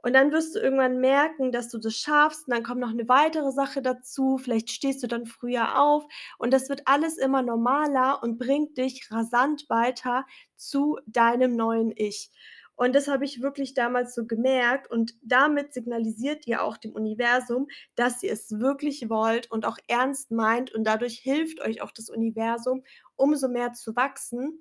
Und 0.03 0.13
dann 0.15 0.31
wirst 0.33 0.55
du 0.55 0.61
irgendwann 0.61 1.01
merken, 1.01 1.51
dass 1.53 1.69
du 1.71 1.79
das 1.79 1.95
schaffst 1.97 2.47
und 2.47 2.55
dann 2.55 2.63
kommt 2.63 2.81
noch 2.81 2.93
'ne 2.93 3.09
weitere 3.09 3.51
Sache 3.53 3.83
dazu. 3.83 4.39
Vielleicht 4.39 4.71
stehst 4.71 5.03
du 5.03 5.09
dann 5.09 5.27
früher 5.27 5.79
auf 5.81 6.05
und 6.39 6.53
das 6.53 6.69
wird 6.69 6.83
alles 6.87 7.17
immer 7.19 7.43
normaler 7.43 8.23
und 8.23 8.39
bringt 8.39 8.79
dich 8.79 9.11
rasant 9.11 9.65
weiter 9.69 10.25
zu 10.57 10.99
deinem 11.07 11.57
neuen 11.57 11.93
Ich. 11.97 12.31
Und 12.77 12.95
das 12.95 13.09
habe 13.09 13.25
ich 13.25 13.43
wirklich 13.43 13.75
damals 13.75 14.15
so 14.15 14.25
gemerkt 14.25 14.89
und 14.89 15.15
damit 15.23 15.73
signalisiert 15.75 16.47
ihr 16.47 16.63
auch 16.63 16.77
dem 16.77 16.93
Universum, 16.93 17.67
dass 17.97 18.23
ihr 18.23 18.33
es 18.33 18.51
wirklich 18.61 19.11
wollt 19.11 19.51
und 19.51 19.67
auch 19.67 19.79
ernst 19.89 20.31
meint 20.31 20.73
und 20.73 20.85
dadurch 20.85 21.19
hilft 21.19 21.61
euch 21.61 21.83
auch 21.83 21.91
das 21.91 22.09
Universum, 22.09 22.85
umso 23.17 23.49
mehr 23.49 23.73
zu 23.73 23.97
wachsen. 23.97 24.61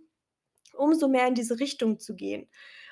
umso 0.74 1.08
mehr 1.08 1.27
in 1.27 1.36
diese 1.36 1.60
Richtung 1.60 2.00
zu 2.00 2.15
gehen. 2.15 2.50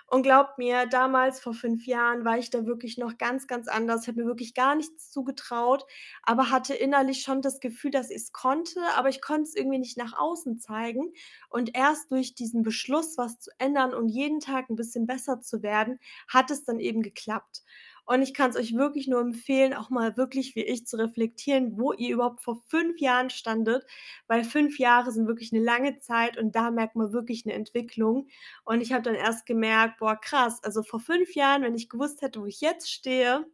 Und 0.07 0.21
glaubt 0.23 0.57
mir, 0.59 0.85
damals 0.85 1.39
vor 1.39 1.53
5 1.53 1.85
Jahren 1.87 2.25
war 2.25 2.37
ich 2.37 2.51
da 2.51 2.65
wirklich 2.67 2.97
noch 2.97 3.17
ganz, 3.17 3.47
ganz 3.47 3.67
anders, 3.67 4.07
habe 4.07 4.21
mir 4.21 4.27
wirklich 4.27 4.53
gar 4.53 4.75
nichts 4.75 5.09
zugetraut, 5.11 5.83
aber 6.21 6.51
hatte 6.51 6.75
innerlich 6.75 7.21
schon 7.23 7.41
das 7.41 7.59
Gefühl, 7.59 7.89
dass 7.91 8.11
ich's 8.11 8.31
konnte, 8.31 8.79
aber 8.95 9.09
ich 9.09 9.21
konnte 9.21 9.43
es 9.43 9.55
irgendwie 9.55 9.79
nicht 9.79 9.97
nach 9.97 10.13
außen 10.17 10.59
zeigen. 10.59 11.11
Und 11.49 11.75
erst 11.75 12.11
durch 12.11 12.35
diesen 12.35 12.61
Beschluss, 12.61 13.17
was 13.17 13.39
zu 13.39 13.49
ändern 13.57 13.93
und 13.95 14.09
jeden 14.09 14.39
Tag 14.39 14.69
'n 14.69 14.75
bisschen 14.75 15.07
besser 15.07 15.41
zu 15.41 15.63
werden, 15.63 15.99
hat 16.27 16.51
es 16.51 16.63
dann 16.65 16.79
eben 16.79 17.01
geklappt. 17.01 17.63
Und 18.07 18.21
ich 18.21 18.33
kann's 18.35 18.55
euch 18.55 18.75
wirklich 18.75 19.07
nur 19.07 19.19
empfehlen, 19.21 19.73
auch 19.73 19.89
mal 19.89 20.15
wirklich 20.15 20.55
wie 20.55 20.61
ich 20.63 20.85
zu 20.85 20.97
reflektieren, 20.97 21.77
wo 21.79 21.91
ihr 21.93 22.13
überhaupt 22.13 22.41
vor 22.43 22.57
5 22.67 22.99
Jahren 22.99 23.31
standet, 23.31 23.83
weil 24.27 24.43
5 24.43 24.77
Jahre 24.79 25.11
sind 25.11 25.27
wirklich 25.27 25.51
'ne 25.51 25.59
lange 25.59 25.97
Zeit 25.99 26.37
und 26.37 26.55
da 26.55 26.69
merkt 26.71 26.95
man 26.95 27.11
wirklich 27.13 27.45
'ne 27.45 27.53
Entwicklung. 27.53 28.27
Und 28.63 28.81
ich 28.81 28.93
habe 28.93 29.01
dann 29.03 29.15
erst 29.15 29.45
gemerkt: 29.47 29.97
„Boah, 29.99 30.15
krass, 30.19 30.63
also 30.63 30.83
vor 30.83 30.99
5 30.99 31.33
Jahren, 31.35 31.63
wenn 31.63 31.73
ich 31.75 31.89
gewusst 31.89 32.21
hätte, 32.21 32.41
wo 32.41 32.45
ich 32.45 32.61
jetzt 32.61 32.91
stehe, 32.91 33.45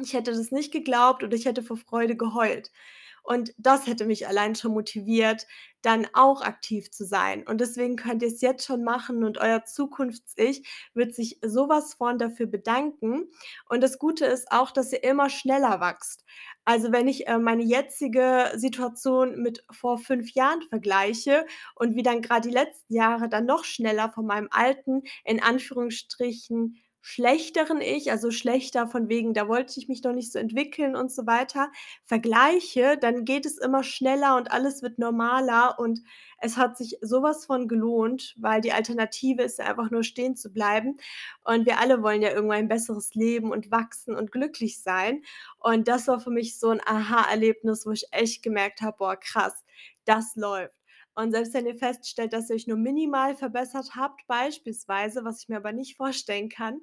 ich 0.00 0.12
hätte 0.12 0.32
das 0.32 0.50
nicht 0.50 0.72
geglaubt 0.72 1.22
und 1.22 1.32
ich 1.34 1.46
hätte 1.46 1.62
vor 1.62 1.76
Freude 1.78 2.16
geheult.“ 2.16 2.70
Und 3.24 3.52
das 3.58 3.86
hätte 3.86 4.04
mich 4.04 4.28
allein 4.28 4.54
schon 4.54 4.72
motiviert, 4.72 5.46
dann 5.82 6.06
auch 6.14 6.42
aktiv 6.42 6.90
zu 6.90 7.04
sein. 7.04 7.46
Und 7.46 7.60
deswegen 7.60 7.96
könnt 7.96 8.22
ihr's 8.22 8.40
jetzt 8.40 8.64
schon 8.66 8.84
machen 8.84 9.24
und 9.24 9.38
euer 9.38 9.64
Zukunfts-Ich 9.64 10.66
wird 10.94 11.14
sich 11.14 11.38
so 11.44 11.68
was 11.68 11.94
von 11.94 12.18
dafür 12.18 12.46
bedanken. 12.46 13.30
Und 13.68 13.82
das 13.82 13.98
Gute 13.98 14.26
ist 14.26 14.52
auch, 14.52 14.70
dass 14.70 14.92
ihr 14.92 15.02
immer 15.04 15.28
schneller 15.30 15.80
wachst. 15.80 16.24
Also, 16.64 16.92
wenn 16.92 17.08
ich, 17.08 17.26
äh, 17.26 17.38
meine 17.38 17.62
jetzige 17.62 18.52
Situation 18.56 19.40
mit 19.42 19.64
vor 19.70 19.98
5 19.98 20.32
Jahren 20.34 20.62
vergleiche 20.62 21.46
und 21.74 21.94
wie 21.96 22.02
dann 22.02 22.22
grad 22.22 22.44
die 22.44 22.50
letzten 22.50 22.94
Jahre 22.94 23.28
dann 23.28 23.46
noch 23.46 23.64
schneller 23.64 24.10
von 24.12 24.26
meinem 24.26 24.48
alten, 24.50 25.02
in 25.24 25.42
Anführungsstrichen, 25.42 26.76
schlechteren 27.06 27.80
Ich, 27.82 28.10
also 28.10 28.30
schlechter 28.30 28.88
von 28.88 29.08
wegen, 29.10 29.34
da 29.34 29.46
wollte 29.46 29.78
ich 29.78 29.88
mich 29.88 30.02
noch 30.02 30.14
nicht 30.14 30.32
so 30.32 30.38
entwickeln 30.38 30.96
und 30.96 31.12
so 31.12 31.26
weiter, 31.26 31.70
vergleiche, 32.04 32.96
dann 32.98 33.24
geht 33.26 33.44
es 33.46 33.58
immer 33.58 33.82
schneller 33.84 34.36
und 34.36 34.50
alles 34.50 34.82
wird 34.82 34.98
normaler 34.98 35.78
und 35.78 36.00
es 36.38 36.56
hat 36.56 36.76
sich 36.78 36.96
so 37.02 37.22
was 37.22 37.44
von 37.46 37.68
gelohnt, 37.68 38.34
weil 38.38 38.60
die 38.62 38.72
Alternative 38.72 39.42
ist 39.42 39.60
einfach 39.60 39.90
nur 39.90 40.02
stehen 40.02 40.34
zu 40.36 40.50
bleiben. 40.52 40.96
Und 41.44 41.66
wir 41.66 41.78
alle 41.78 42.02
wollen 42.02 42.22
ja 42.22 42.30
irgendwann 42.30 42.58
ein 42.58 42.68
besseres 42.68 43.14
Leben 43.14 43.50
und 43.52 43.70
wachsen 43.70 44.14
und 44.16 44.32
glücklich 44.32 44.80
sein. 44.82 45.22
Und 45.58 45.88
das 45.88 46.08
war 46.08 46.20
für 46.20 46.30
mich 46.30 46.58
so 46.58 46.70
'n 46.70 46.80
Aha-Erlebnis, 46.84 47.86
wo 47.86 47.92
ich 47.92 48.06
echt 48.12 48.42
gemerkt 48.42 48.80
habe: 48.82 48.96
„Boah, 48.98 49.16
krass, 49.16 49.54
das 50.06 50.36
läuft.“ 50.36 50.83
Und 51.14 51.32
selbst 51.32 51.54
wenn 51.54 51.66
ihr 51.66 51.76
feststellt, 51.76 52.32
dass 52.32 52.50
ihr 52.50 52.56
euch 52.56 52.66
nur 52.66 52.76
minimal 52.76 53.36
verbessert 53.36 53.94
habt 53.94 54.26
beispielsweise, 54.26 55.24
was 55.24 55.42
ich 55.42 55.48
mir 55.48 55.56
aber 55.56 55.72
nicht 55.72 55.96
vorstellen 55.96 56.48
kann, 56.48 56.80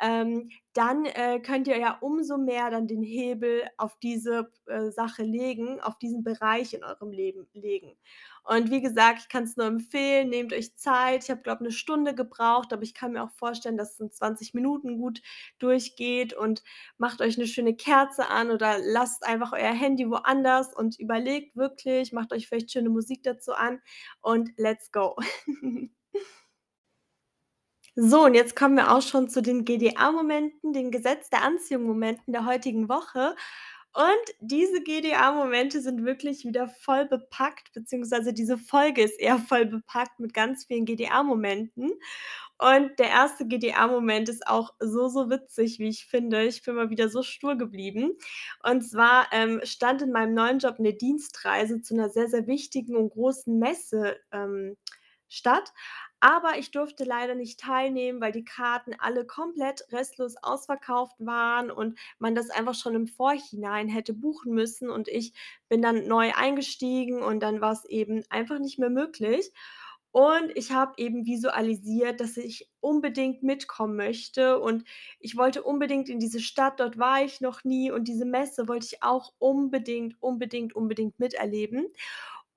ähm, 0.00 0.50
dann, 0.76 1.04
äh, 1.06 1.40
könnt 1.40 1.68
ihr 1.68 1.78
ja 1.78 1.98
umso 2.00 2.38
mehr 2.38 2.70
dann 2.70 2.86
den 2.86 3.02
Hebel 3.02 3.64
auf 3.78 3.96
diese, 4.02 4.50
äh, 4.66 4.90
Sache 4.90 5.22
legen, 5.22 5.80
auf 5.80 5.98
diesen 5.98 6.22
Bereich 6.24 6.74
in 6.74 6.84
eurem 6.84 7.10
Leben 7.12 7.46
legen. 7.54 7.96
Und 8.44 8.70
wie 8.70 8.80
gesagt, 8.80 9.20
ich 9.22 9.28
kann's 9.28 9.56
nur 9.56 9.66
empfehlen, 9.66 10.28
nehmt 10.28 10.52
euch 10.52 10.76
Zeit. 10.76 11.24
Ich 11.24 11.30
habe, 11.30 11.42
glaube 11.42 11.64
'ne 11.64 11.72
Stunde 11.72 12.14
gebraucht, 12.14 12.72
aber 12.72 12.82
ich 12.82 12.94
kann 12.94 13.12
mir 13.12 13.22
auch 13.24 13.30
vorstellen, 13.32 13.76
dass 13.76 13.94
es 13.94 14.00
in 14.00 14.12
20 14.12 14.54
Minuten 14.54 14.98
gut 14.98 15.22
durchgeht 15.58 16.34
und 16.34 16.62
macht 16.98 17.20
euch 17.22 17.38
'ne 17.38 17.46
schöne 17.46 17.74
Kerze 17.76 18.28
an 18.28 18.50
oder 18.50 18.76
lasst 18.78 19.24
einfach 19.26 19.52
euer 19.52 19.72
Handy 19.72 20.08
woanders 20.10 20.72
und 20.74 20.98
überlegt 21.00 21.56
wirklich, 21.56 22.12
macht 22.12 22.32
euch 22.32 22.48
vielleicht 22.48 22.70
schöne 22.72 22.90
Musik 22.90 23.22
dazu 23.24 23.52
an 23.54 23.80
und 24.22 24.50
let's 24.58 24.92
go. 24.92 25.16
So, 27.98 28.24
und 28.26 28.34
jetzt 28.34 28.54
kommen 28.54 28.76
wir 28.76 28.92
auch 28.94 29.00
schon 29.00 29.30
zu 29.30 29.40
den 29.40 29.64
GDA-Momenten, 29.64 30.74
den 30.74 30.90
Gesetz 30.90 31.30
der 31.30 31.40
Anziehung-Momenten 31.42 32.30
der 32.34 32.44
heutigen 32.44 32.90
Woche. 32.90 33.34
Und 33.94 34.34
diese 34.40 34.82
GDA-Momente 34.82 35.80
sind 35.80 36.04
wirklich 36.04 36.44
wieder 36.44 36.68
voll 36.68 37.06
bepackt, 37.06 37.72
beziehungsweise 37.72 38.34
diese 38.34 38.58
Folge 38.58 39.00
ist 39.02 39.18
eher 39.18 39.38
voll 39.38 39.64
bepackt 39.64 40.20
mit 40.20 40.34
ganz 40.34 40.66
vielen 40.66 40.84
GDA-Momenten. 40.84 41.90
Und 42.58 42.98
der 42.98 43.08
1. 43.12 43.46
GDA-Moment 43.46 44.28
ist 44.28 44.46
auch 44.46 44.74
so, 44.78 45.08
so 45.08 45.30
witzig, 45.30 45.78
wie 45.78 45.88
ich 45.88 46.04
finde. 46.06 46.44
Ich 46.44 46.62
bin 46.64 46.74
mal 46.74 46.90
wieder 46.90 47.08
so 47.08 47.22
stur 47.22 47.56
geblieben. 47.56 48.12
Und 48.62 48.82
zwar, 48.82 49.28
ähm, 49.32 49.60
stand 49.64 50.02
in 50.02 50.12
meinem 50.12 50.34
neuen 50.34 50.58
Job 50.58 50.78
'ne 50.80 50.92
Dienstreise 50.92 51.80
zu 51.80 51.94
'ner 51.96 52.10
sehr, 52.10 52.28
sehr 52.28 52.46
wichtigen 52.46 52.94
und 52.96 53.08
großen 53.10 53.58
Messe, 53.58 54.16
ähm, 54.32 54.76
statt, 55.28 55.72
aber 56.20 56.58
ich 56.58 56.70
durfte 56.70 57.04
leider 57.04 57.34
nicht 57.34 57.60
teilnehmen, 57.60 58.20
weil 58.20 58.32
die 58.32 58.44
Karten 58.44 58.94
alle 58.98 59.26
komplett 59.26 59.84
restlos 59.92 60.36
ausverkauft 60.42 61.16
waren 61.18 61.70
und 61.70 61.98
man 62.18 62.34
das 62.34 62.50
einfach 62.50 62.74
schon 62.74 62.94
im 62.94 63.06
Vorhinein 63.06 63.88
hätte 63.88 64.14
buchen 64.14 64.52
müssen. 64.54 64.90
Und 64.90 65.08
ich 65.08 65.32
bin 65.68 65.82
dann 65.82 66.06
neu 66.08 66.32
eingestiegen 66.34 67.22
und 67.22 67.40
dann 67.40 67.60
war's 67.60 67.84
eben 67.84 68.22
einfach 68.30 68.58
nicht 68.58 68.78
mehr 68.78 68.90
möglich. 68.90 69.52
Und 70.12 70.50
ich 70.56 70.72
habe 70.72 70.94
eben 70.96 71.26
visualisiert, 71.26 72.20
dass 72.22 72.38
ich 72.38 72.70
unbedingt 72.80 73.42
mitkommen 73.42 73.96
möchte 73.96 74.58
und 74.58 74.84
ich 75.20 75.36
wollte 75.36 75.62
unbedingt 75.62 76.08
in 76.08 76.18
diese 76.18 76.40
Stadt, 76.40 76.80
dort 76.80 76.96
war 76.96 77.22
ich 77.22 77.42
noch 77.42 77.64
nie 77.64 77.90
und 77.90 78.08
diese 78.08 78.24
Messe 78.24 78.66
wollte 78.66 78.86
ich 78.86 79.02
auch 79.02 79.34
unbedingt, 79.38 80.16
unbedingt, 80.22 80.74
unbedingt 80.74 81.18
miterleben. 81.18 81.88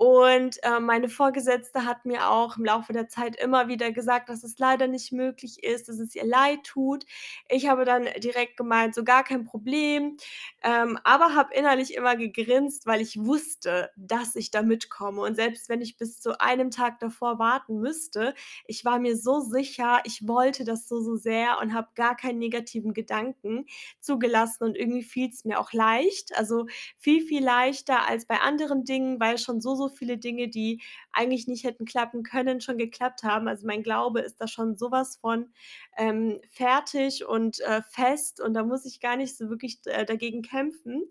Und, 0.02 0.64
äh, 0.64 0.80
meine 0.80 1.10
Vorgesetzte 1.10 1.84
hat 1.86 2.06
mir 2.06 2.30
auch 2.30 2.56
im 2.58 2.64
Laufe 2.64 2.94
der 2.94 3.10
Zeit 3.10 3.36
immer 3.36 3.68
wieder 3.68 3.92
gesagt, 3.92 4.30
dass 4.30 4.46
es 4.46 4.58
leider 4.58 4.88
nicht 4.88 5.12
möglich 5.12 5.62
ist, 5.62 5.90
dass 5.90 6.00
es 6.00 6.16
ihr 6.16 6.26
leid 6.26 6.64
tut. 6.64 7.04
Ich 7.50 7.68
habe 7.68 7.84
dann 7.84 8.08
direkt 8.20 8.56
gemeint, 8.56 8.96
so: 8.96 9.04
„Gar 9.04 9.26
kein 9.26 9.44
Problem“, 9.44 10.16
ähm, 10.64 10.98
aber 11.04 11.36
habe 11.36 11.54
innerlich 11.54 11.94
immer 11.96 12.16
gegrinst, 12.16 12.86
weil 12.86 13.02
ich 13.02 13.18
wusste, 13.26 13.92
dass 13.98 14.36
ich 14.38 14.52
da 14.52 14.62
mitkomme. 14.62 15.20
Und 15.22 15.36
selbst 15.36 15.68
wenn 15.68 15.82
ich 15.82 15.98
bis 15.98 16.22
zu 16.22 16.40
einem 16.40 16.72
Tag 16.72 17.00
davor 17.00 17.38
warten 17.38 17.80
müsste, 17.82 18.34
ich 18.68 18.86
war 18.86 19.00
mir 19.00 19.18
so 19.18 19.42
sicher, 19.42 20.00
ich 20.06 20.26
wollte 20.26 20.64
das 20.64 20.88
so, 20.88 21.02
so 21.02 21.18
sehr 21.18 21.60
und 21.62 21.74
habe 21.74 21.90
gar 21.96 22.16
keinen 22.16 22.40
negativen 22.40 22.94
Gedanken 22.94 23.66
zugelassen 24.00 24.64
und 24.64 24.78
irgendwie 24.78 25.04
fiel's 25.04 25.44
mir 25.44 25.60
auch 25.60 25.74
leicht, 25.74 26.38
also 26.38 26.68
viel, 26.98 27.22
viel 27.26 27.44
leichter 27.44 28.08
als 28.08 28.26
bei 28.26 28.40
anderen 28.40 28.84
Dingen, 28.86 29.20
weil 29.20 29.38
schon 29.38 29.60
so, 29.62 29.76
so 29.76 29.89
viele 29.90 30.18
Dinge, 30.18 30.48
die 30.48 30.82
eigentlich 31.12 31.48
nicht 31.48 31.64
hätten 31.64 31.86
klappen 31.86 32.24
können, 32.24 32.62
schon 32.62 32.78
geklappt 32.78 33.24
haben. 33.24 33.48
Also, 33.48 33.66
mein 33.68 33.84
Glaube 33.84 34.22
ist 34.22 34.40
da 34.42 34.48
schon 34.48 34.78
so 34.78 34.92
was 34.92 35.18
von, 35.18 35.50
ähm, 35.98 36.40
fertig 36.50 37.26
und, 37.26 37.60
äh, 37.62 37.82
fest 37.82 38.40
und 38.42 38.54
da 38.54 38.64
muss 38.64 38.86
ich 38.86 39.00
gar 39.02 39.16
nicht 39.18 39.36
so 39.38 39.50
wirklich 39.50 39.80
äh, 39.86 40.06
dagegen 40.06 40.42
kämpfen. 40.42 41.04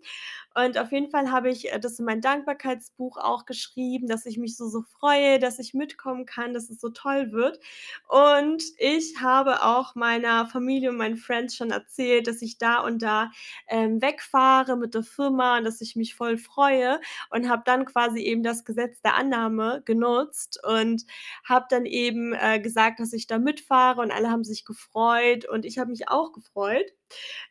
Und 0.55 0.77
auf 0.77 0.91
jeden 0.91 1.09
Fall 1.09 1.31
habe 1.31 1.49
ich, 1.49 1.71
äh, 1.71 1.79
das 1.79 1.99
in 1.99 2.05
mein 2.05 2.21
Dankbarkeitsbuch 2.21 3.17
auch 3.17 3.45
geschrieben, 3.45 4.07
dass 4.07 4.25
ich 4.25 4.37
mich 4.37 4.57
so, 4.57 4.67
so 4.67 4.81
freue, 4.81 5.39
dass 5.39 5.59
ich 5.59 5.73
mitkommen 5.73 6.25
kann, 6.25 6.53
dass 6.53 6.69
es 6.69 6.79
so 6.81 6.89
toll 6.89 7.31
wird. 7.31 7.59
Und 8.07 8.63
ich 8.77 9.15
habe 9.21 9.63
auch 9.63 9.95
meiner 9.95 10.45
Familie 10.47 10.89
und 10.89 10.97
meinen 10.97 11.17
Friends 11.17 11.55
schon 11.55 11.71
erzählt, 11.71 12.27
dass 12.27 12.41
ich 12.41 12.57
da 12.57 12.79
und 12.81 13.01
da, 13.01 13.31
ähm, 13.67 14.01
wegfahre 14.01 14.75
mit 14.77 14.93
der 14.95 15.03
Firma 15.03 15.57
und 15.57 15.63
dass 15.65 15.81
ich 15.81 15.95
mich 15.95 16.15
voll 16.15 16.37
freue 16.37 16.99
und 17.29 17.49
habe 17.49 17.63
dann 17.65 17.85
quasi 17.85 18.19
eben 18.19 18.43
das 18.43 18.65
Gesetz 18.69 19.01
der 19.01 19.15
Annahme 19.15 19.81
genutzt 19.85 20.59
und 20.67 21.03
habe 21.43 21.65
dann 21.69 21.85
eben, 21.85 22.33
äh, 22.33 22.59
gesagt, 22.61 22.99
dass 22.99 23.13
ich 23.13 23.27
da 23.27 23.39
mitfahre 23.39 24.01
und 24.01 24.11
alle 24.11 24.29
haben 24.31 24.43
sich 24.45 24.65
gefreut 24.65 25.45
und 25.49 25.65
ich 25.65 25.79
habe 25.79 25.91
mich 25.91 26.09
auch 26.09 26.31
gefreut. 26.33 26.85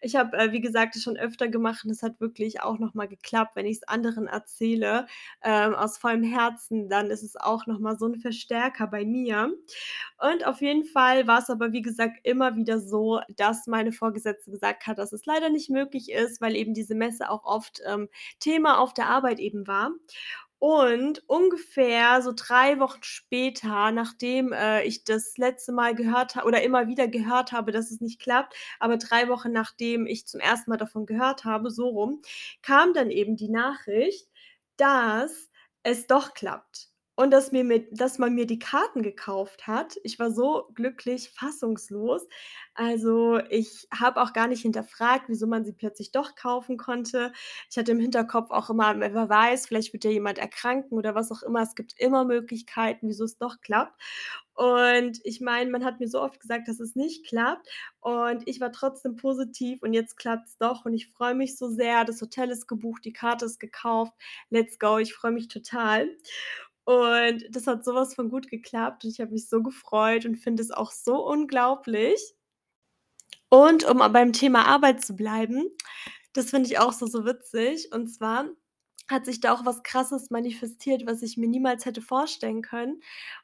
Ich 0.00 0.16
habe, 0.16 0.36
äh, 0.38 0.52
wie 0.52 0.60
gesagt, 0.60 0.94
das 0.94 1.02
schon 1.02 1.16
öfter 1.16 1.48
gemacht 1.48 1.84
und 1.84 1.90
es 1.90 2.02
hat 2.02 2.20
wirklich 2.20 2.60
auch 2.62 2.78
noch 2.78 2.94
mal 2.94 3.08
geklappt. 3.08 3.56
Wenn 3.56 3.66
ich's 3.66 3.82
anderen 3.84 4.28
erzähle, 4.28 5.06
ähm, 5.42 5.74
aus 5.74 5.98
vollem 5.98 6.22
Herzen, 6.22 6.88
dann 6.88 7.10
ist 7.10 7.22
es 7.24 7.36
auch 7.36 7.66
noch 7.66 7.80
mal 7.80 7.98
so 7.98 8.06
'n 8.06 8.20
Verstärker 8.20 8.86
bei 8.86 9.04
mir. 9.04 9.52
Und 10.20 10.46
auf 10.46 10.60
jeden 10.60 10.84
Fall 10.84 11.26
war's 11.26 11.50
aber, 11.50 11.72
wie 11.72 11.82
gesagt, 11.82 12.18
immer 12.24 12.56
wieder 12.56 12.80
so, 12.80 13.20
dass 13.36 13.66
meine 13.66 13.92
Vorgesetzte 13.92 14.50
gesagt 14.50 14.86
hat, 14.86 14.98
dass 14.98 15.12
es 15.12 15.26
leider 15.26 15.50
nicht 15.50 15.70
möglich 15.70 16.10
ist, 16.12 16.40
weil 16.40 16.56
eben 16.56 16.74
diese 16.74 16.94
Messe 16.94 17.30
auch 17.30 17.44
oft, 17.44 17.80
ähm, 17.86 18.08
Thema 18.40 18.78
auf 18.78 18.94
der 18.94 19.08
Arbeit 19.08 19.40
eben 19.40 19.66
war. 19.66 19.90
Und 20.62 21.22
ungefähr 21.28 22.20
so 22.20 22.32
3 22.34 22.80
Wochen 22.80 23.02
später, 23.04 23.92
nachdem, 23.92 24.52
äh, 24.52 24.82
ich 24.82 25.04
das 25.04 25.36
letzte 25.38 25.70
Mal 25.70 25.94
gehört 25.94 26.34
ha 26.34 26.42
oder 26.44 26.62
immer 26.62 26.88
wieder 26.88 27.06
gehört 27.06 27.52
habe, 27.52 27.70
dass 27.70 27.92
es 27.92 28.00
nicht 28.00 28.20
klappt, 28.20 28.54
aber 28.80 28.96
3 28.96 29.28
Wochen 29.28 29.52
nachdem 29.52 30.04
ich 30.06 30.26
zum 30.26 30.40
1. 30.40 30.68
Mal 30.70 30.76
davon 30.76 31.06
gehört 31.06 31.44
habe, 31.44 31.70
so 31.70 31.88
rum, 31.88 32.22
kam 32.60 32.92
dann 32.92 33.10
eben 33.12 33.36
die 33.36 33.48
Nachricht, 33.48 34.26
dass 34.76 35.48
es 35.84 36.08
doch 36.08 36.34
klappt. 36.34 36.86
Und 37.18 37.32
dass 37.32 37.50
mir 37.50 37.64
mit 37.64 37.88
dass 38.00 38.18
man 38.18 38.32
mir 38.36 38.46
die 38.46 38.60
Karten 38.60 39.02
gekauft 39.02 39.66
hat. 39.66 39.96
Ich 40.04 40.20
war 40.20 40.30
so 40.30 40.68
glücklich, 40.74 41.30
fassungslos. 41.30 42.28
Also, 42.74 43.40
ich 43.50 43.88
habe 43.92 44.22
auch 44.22 44.32
gar 44.32 44.46
nicht 44.46 44.62
hinterfragt, 44.62 45.24
wieso 45.26 45.48
man 45.48 45.64
sie 45.64 45.72
plötzlich 45.72 46.12
doch 46.12 46.36
kaufen 46.36 46.76
konnte. 46.76 47.32
Ich 47.70 47.76
hatte 47.76 47.90
im 47.90 47.98
Hinterkopf 47.98 48.52
auch 48.52 48.70
immer, 48.70 49.00
wer 49.00 49.28
weiß, 49.28 49.66
vielleicht 49.66 49.92
wird 49.92 50.04
ja 50.04 50.12
jemand 50.12 50.38
erkranken 50.38 50.96
oder 50.96 51.16
was 51.16 51.32
auch 51.32 51.42
immer. 51.42 51.60
Es 51.62 51.74
gibt 51.74 51.94
immer 51.98 52.24
Möglichkeiten, 52.24 53.08
wieso 53.08 53.24
es 53.24 53.36
doch 53.36 53.60
klappt. 53.62 54.00
Und 54.54 55.18
ich 55.24 55.40
meine, 55.40 55.70
man 55.72 55.84
hat 55.84 55.98
mir 56.00 56.08
so 56.08 56.20
oft 56.20 56.40
gesagt, 56.40 56.68
dass 56.68 56.78
es 56.80 56.94
nicht 56.96 57.26
klappt 57.26 57.68
und 58.00 58.42
ich 58.46 58.60
war 58.60 58.72
trotzdem 58.72 59.14
positiv 59.16 59.82
und 59.82 59.92
jetzt 59.92 60.16
klappt's 60.16 60.56
doch 60.58 60.84
und 60.84 60.94
ich 60.94 61.08
freue 61.08 61.34
mich 61.34 61.56
so 61.56 61.68
sehr. 61.68 62.04
Das 62.04 62.20
Hotel 62.20 62.50
ist 62.50 62.66
gebucht, 62.68 63.04
die 63.04 63.12
Karte 63.12 63.44
ist 63.46 63.60
gekauft. 63.60 64.12
Let's 64.50 64.78
go, 64.80 64.98
ich 64.98 65.14
freue 65.14 65.32
mich 65.32 65.46
total. 65.48 66.08
Und 66.88 67.44
das 67.50 67.66
hat 67.66 67.84
so 67.84 67.92
was 67.92 68.14
von 68.14 68.30
gut 68.30 68.48
geklappt 68.48 69.04
und 69.04 69.10
ich 69.10 69.20
habe 69.20 69.32
mich 69.32 69.46
so 69.50 69.62
gefreut 69.62 70.24
und 70.24 70.36
finde 70.36 70.62
es 70.62 70.70
auch 70.70 70.90
so 70.90 71.22
unglaublich. 71.22 72.18
Und 73.50 73.84
um 73.84 73.98
beim 74.10 74.32
Thema 74.32 74.64
Arbeit 74.66 75.04
zu 75.04 75.14
bleiben, 75.14 75.66
das 76.32 76.48
finde 76.48 76.70
ich 76.70 76.78
auch 76.78 76.94
so, 76.94 77.06
so 77.06 77.26
witzig. 77.26 77.92
Und 77.92 78.08
zwar 78.08 78.46
hat 79.06 79.26
sich 79.26 79.40
da 79.40 79.52
auch 79.52 79.66
was 79.66 79.82
Krasses 79.82 80.30
manifestiert, 80.30 81.04
was 81.04 81.20
ich 81.20 81.36
mir 81.36 81.48
niemals 81.48 81.84
hätte 81.84 82.00
vorstellen 82.00 82.62
können. 82.62 83.02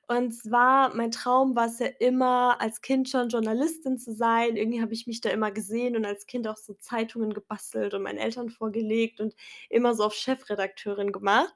Und 0.09 0.33
zwar, 0.33 0.95
mein 0.95 1.11
Traum 1.11 1.55
war's 1.55 1.81
ja 1.81 1.89
immer, 2.01 2.59
als 2.63 2.81
Kind 2.81 3.11
schon 3.11 3.29
Journalistin 3.29 3.99
zu 3.99 4.15
sein. 4.15 4.57
Irgendwie 4.57 4.81
habe 4.81 4.95
ich 4.95 5.07
mich 5.07 5.21
da 5.21 5.29
immer 5.29 5.51
gesehen 5.51 5.97
und 5.97 6.07
als 6.07 6.27
Kind 6.27 6.49
auch 6.49 6.57
so 6.57 6.73
Zeitungen 6.73 7.35
gebastelt 7.35 7.93
und 7.93 8.05
meinen 8.05 8.19
Eltern 8.19 8.49
vorgelegt 8.49 9.21
und 9.21 9.35
immer 9.69 9.95
so 9.95 10.05
auf 10.05 10.15
Chefredakteurin 10.15 11.13
gemacht. 11.13 11.53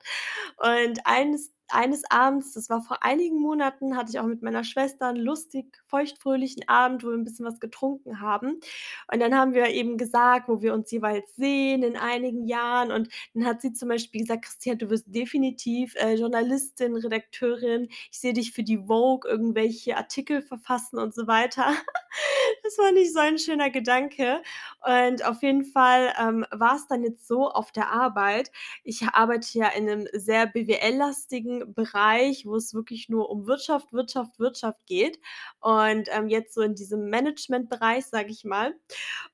Und 0.59 1.01
eines 1.07 1.51
eines 1.71 2.03
Abends, 2.11 2.53
das 2.53 2.71
war 2.71 2.83
vor 2.83 3.03
einigen 3.05 3.39
Monaten, 3.41 3.97
hatte 3.97 4.11
ich 4.13 4.19
auch 4.21 4.27
mit 4.27 4.43
meiner 4.43 4.65
Schwester 4.65 5.09
'n 5.09 5.17
lustig 5.17 5.67
feuchtfröhlichen 5.87 6.69
Abend, 6.69 7.05
wo 7.05 7.09
wir 7.09 7.15
'n 7.17 7.25
bisschen 7.25 7.47
was 7.47 7.61
getrunken 7.61 8.21
haben. 8.21 8.61
Und 9.13 9.21
dann 9.21 9.35
haben 9.37 9.55
wir 9.55 9.67
eben 9.69 9.97
gesagt, 9.99 10.49
wo 10.49 10.63
wir 10.63 10.75
uns 10.75 10.91
jeweils 10.91 11.35
sehen 11.37 11.83
in 11.83 11.97
einigen 11.97 12.47
Jahren. 12.47 12.93
Und 12.93 13.09
dann 13.35 13.45
hat 13.47 13.61
sie 13.63 13.73
zum 13.73 13.89
Beispiel 13.89 14.21
gesagt: 14.23 14.45
„Christiane, 14.47 14.79
du 14.79 14.91
wirst 14.91 15.07
definitiv, 15.15 15.95
äh, 15.97 16.15
Journalistin, 16.15 16.97
Redakteurin. 16.97 17.89
Ich 18.11 18.21
sehe 18.21 18.33
dich 18.33 18.53
für 18.53 18.63
die 18.65 18.79
Vogue 18.79 19.31
irgendwelche 19.31 19.97
Artikel 19.97 20.43
verfassen“ 20.43 20.99
und 20.99 21.15
so 21.15 21.27
weiter. 21.27 21.67
Das 22.65 22.75
fand 22.77 22.99
ich 22.99 23.13
so 23.13 23.21
ein 23.21 23.39
schöner 23.39 23.71
Gedanke. 23.71 24.43
Und 24.87 25.25
auf 25.25 25.43
jeden 25.43 25.65
Fall, 25.65 26.13
ähm, 26.21 26.45
war's 26.51 26.87
dann 26.89 27.03
jetzt 27.05 27.27
so 27.29 27.49
auf 27.51 27.73
der 27.73 27.91
Arbeit 27.93 28.51
ich 28.85 29.03
arbeite 29.13 29.47
ja 29.59 29.69
in 29.69 29.85
'nem 29.87 30.09
sehr 30.13 30.47
BWL-lastigen 30.47 31.58
Bereich, 31.67 32.47
wo 32.47 32.57
es 32.57 32.75
wirklich 32.75 33.09
nur 33.09 33.31
um 33.31 33.47
Wirtschaft, 33.47 33.93
Wirtschaft, 33.93 34.39
Wirtschaft 34.39 34.87
geht. 34.87 35.19
Und, 35.61 36.09
ähm, 36.13 36.29
jetzt 36.29 36.55
so 36.55 36.63
in 36.63 36.75
diesem 36.75 37.11
Managementbereich, 37.11 38.07
sage 38.07 38.31
ich 38.31 38.45
mal. 38.45 38.75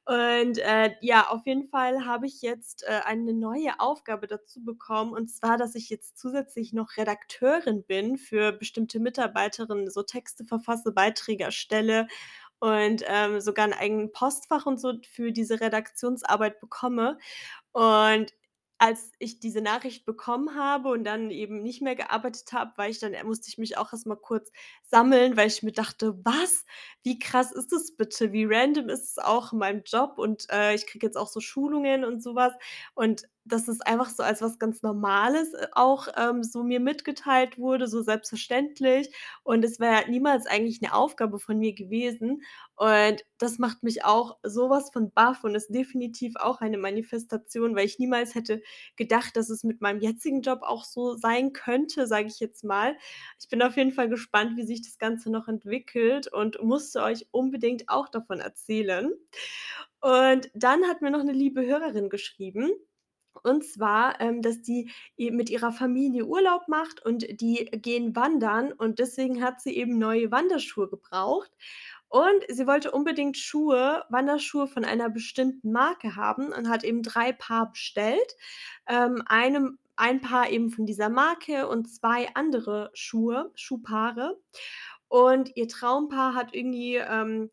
Und, 0.06 0.58
äh, 0.58 0.94
ja, 1.00 1.28
auf 1.30 1.46
jeden 1.46 1.68
Fall 1.68 2.04
habe 2.06 2.26
ich 2.26 2.42
jetzt, 2.42 2.84
äh, 2.84 3.00
eine 3.04 3.32
neue 3.34 3.80
Aufgabe 3.80 4.26
dazu 4.26 4.62
bekommen, 4.64 5.12
und 5.12 5.28
zwar, 5.30 5.56
dass 5.58 5.74
ich 5.74 5.90
jetzt 5.90 6.18
zusätzlich 6.18 6.72
noch 6.72 6.96
Redakteurin 6.96 7.84
bin 7.84 8.18
für 8.18 8.52
bestimmte 8.52 9.00
Mitarbeiterinnen, 9.00 9.90
so 9.90 10.02
Texte 10.02 10.44
verfasse, 10.44 10.92
Beiträge 10.92 11.44
erstelle 11.44 12.06
und, 12.60 13.02
ähm, 13.08 13.40
sogar 13.40 13.66
'n 13.68 13.72
eigenen 13.74 14.12
Postfach 14.12 14.66
und 14.66 14.80
so 14.80 14.94
für 15.10 15.32
diese 15.32 15.60
Redaktionsarbeit 15.60 16.60
bekomme. 16.60 17.18
Und 17.72 18.32
als 18.84 19.12
ich 19.18 19.40
diese 19.40 19.60
Nachricht 19.62 20.04
bekommen 20.04 20.54
habe 20.56 20.90
und 20.90 21.04
dann 21.04 21.30
eben 21.30 21.62
nicht 21.62 21.80
mehr 21.82 21.94
gearbeitet 21.96 22.52
habe, 22.52 22.72
war 22.76 22.88
ich 22.88 22.98
dann 22.98 23.14
äh, 23.14 23.24
musste 23.24 23.48
ich 23.48 23.58
mich 23.58 23.78
auch 23.78 23.92
erst 23.92 24.06
mal 24.06 24.16
kurz 24.16 24.50
sammeln, 24.84 25.36
weil 25.36 25.46
ich 25.48 25.62
mir 25.62 25.72
dachte: 25.72 26.14
„Was? 26.24 26.64
Wie 27.02 27.18
krass 27.18 27.52
ist 27.52 27.72
das 27.72 27.96
bitte? 27.96 28.32
Wie 28.32 28.44
random 28.44 28.88
ist 28.88 29.10
es 29.12 29.18
auch 29.18 29.52
in 29.52 29.58
meinem 29.58 29.82
Job?“ 29.86 30.18
Und, 30.18 30.46
äh, 30.50 30.74
ich 30.74 30.86
kriege 30.86 31.06
jetzt 31.06 31.16
auch 31.16 31.28
so 31.28 31.40
Schulungen 31.40 32.04
und 32.04 32.22
so 32.22 32.34
was. 32.34 32.52
Und 32.94 33.22
dass 33.46 33.68
es 33.68 33.80
einfach 33.82 34.10
so 34.10 34.22
als 34.22 34.42
was 34.42 34.58
ganz 34.58 34.82
Normales, 34.82 35.52
äh, 35.54 35.66
auch, 35.72 36.08
ähm, 36.16 36.42
so 36.44 36.62
mir 36.64 36.80
mitgeteilt 36.80 37.58
wurde, 37.58 37.86
so 37.88 38.02
selbstverständlich. 38.02 39.10
Und 39.42 39.64
es 39.64 39.80
wäre 39.80 40.08
niemals 40.10 40.46
eigentlich 40.46 40.80
'ne 40.80 40.94
Aufgabe 40.94 41.38
von 41.38 41.58
mir 41.58 41.74
gewesen. 41.74 42.42
Und 42.76 43.24
das 43.38 43.58
macht 43.58 43.82
mich 43.82 44.04
auch 44.04 44.38
so 44.42 44.70
was 44.70 44.90
von 44.90 45.10
baff 45.12 45.44
und 45.44 45.54
ist 45.54 45.68
definitiv 45.74 46.34
auch 46.36 46.60
eine 46.60 46.78
Manifestation, 46.78 47.76
weil 47.76 47.86
ich 47.86 47.98
niemals 47.98 48.34
hätte 48.34 48.62
gedacht, 48.96 49.36
dass 49.36 49.50
es 49.50 49.62
mit 49.64 49.80
meinem 49.80 50.00
jetzigen 50.00 50.42
Job 50.42 50.60
auch 50.62 50.84
so 50.84 51.14
sein 51.16 51.52
könnte, 51.52 52.06
sage 52.06 52.26
ich 52.28 52.40
jetzt 52.40 52.64
mal. 52.64 52.96
Ich 53.40 53.48
bin 53.48 53.62
auf 53.62 53.76
jeden 53.76 53.92
Fall 53.92 54.08
gespannt, 54.08 54.56
wie 54.56 54.64
sich 54.66 54.82
das 54.82 54.98
Ganze 54.98 55.30
noch 55.30 55.48
entwickelt 55.48 56.26
und 56.32 56.62
musste 56.62 57.02
euch 57.02 57.26
unbedingt 57.32 57.88
auch 57.88 58.08
davon 58.08 58.40
erzählen. 58.40 59.12
Und 60.00 60.50
dann 60.54 60.84
hat 60.86 61.02
mir 61.02 61.10
noch 61.10 61.24
'ne 61.24 61.32
liebe 61.32 61.64
Hörerin 61.66 62.10
geschrieben, 62.10 62.70
und 63.42 63.64
zwar, 63.64 64.20
ähm, 64.20 64.42
dass 64.42 64.62
die 64.62 64.90
mit 65.18 65.50
ihrer 65.50 65.72
Familie 65.72 66.24
Urlaub 66.26 66.68
macht 66.68 67.04
und 67.04 67.40
die 67.40 67.66
gehen 67.66 68.14
wandern 68.16 68.72
und 68.72 68.98
deswegen 68.98 69.42
hat 69.42 69.60
sie 69.60 69.76
eben 69.76 69.98
neue 69.98 70.30
Wanderschuhe 70.30 70.88
gebraucht. 70.88 71.50
Und 72.08 72.44
sie 72.48 72.66
wollte 72.66 72.92
unbedingt 72.92 73.36
Schuhe 73.36 74.04
Wanderschuhe 74.08 74.68
von 74.68 74.84
einer 74.84 75.10
bestimmten 75.10 75.72
Marke 75.72 76.14
haben 76.16 76.52
und 76.52 76.68
hat 76.68 76.84
eben 76.84 77.02
3 77.02 77.32
Paar 77.32 77.72
bestellt. 77.72 78.36
Ähm, 78.86 79.22
einem 79.26 79.78
ein 79.96 80.20
Paar 80.20 80.50
eben 80.50 80.70
von 80.70 80.86
dieser 80.86 81.08
Marke 81.08 81.68
und 81.68 81.88
2 81.92 82.28
andere 82.34 82.90
Schuhe 82.94 83.50
Schuhpaare. 83.54 84.38
Und 85.08 85.56
ihr 85.56 85.68
Traumpaar 85.68 86.34
hat 86.34 86.54
irgendwie, 86.54 86.96
ähm, 86.96 87.50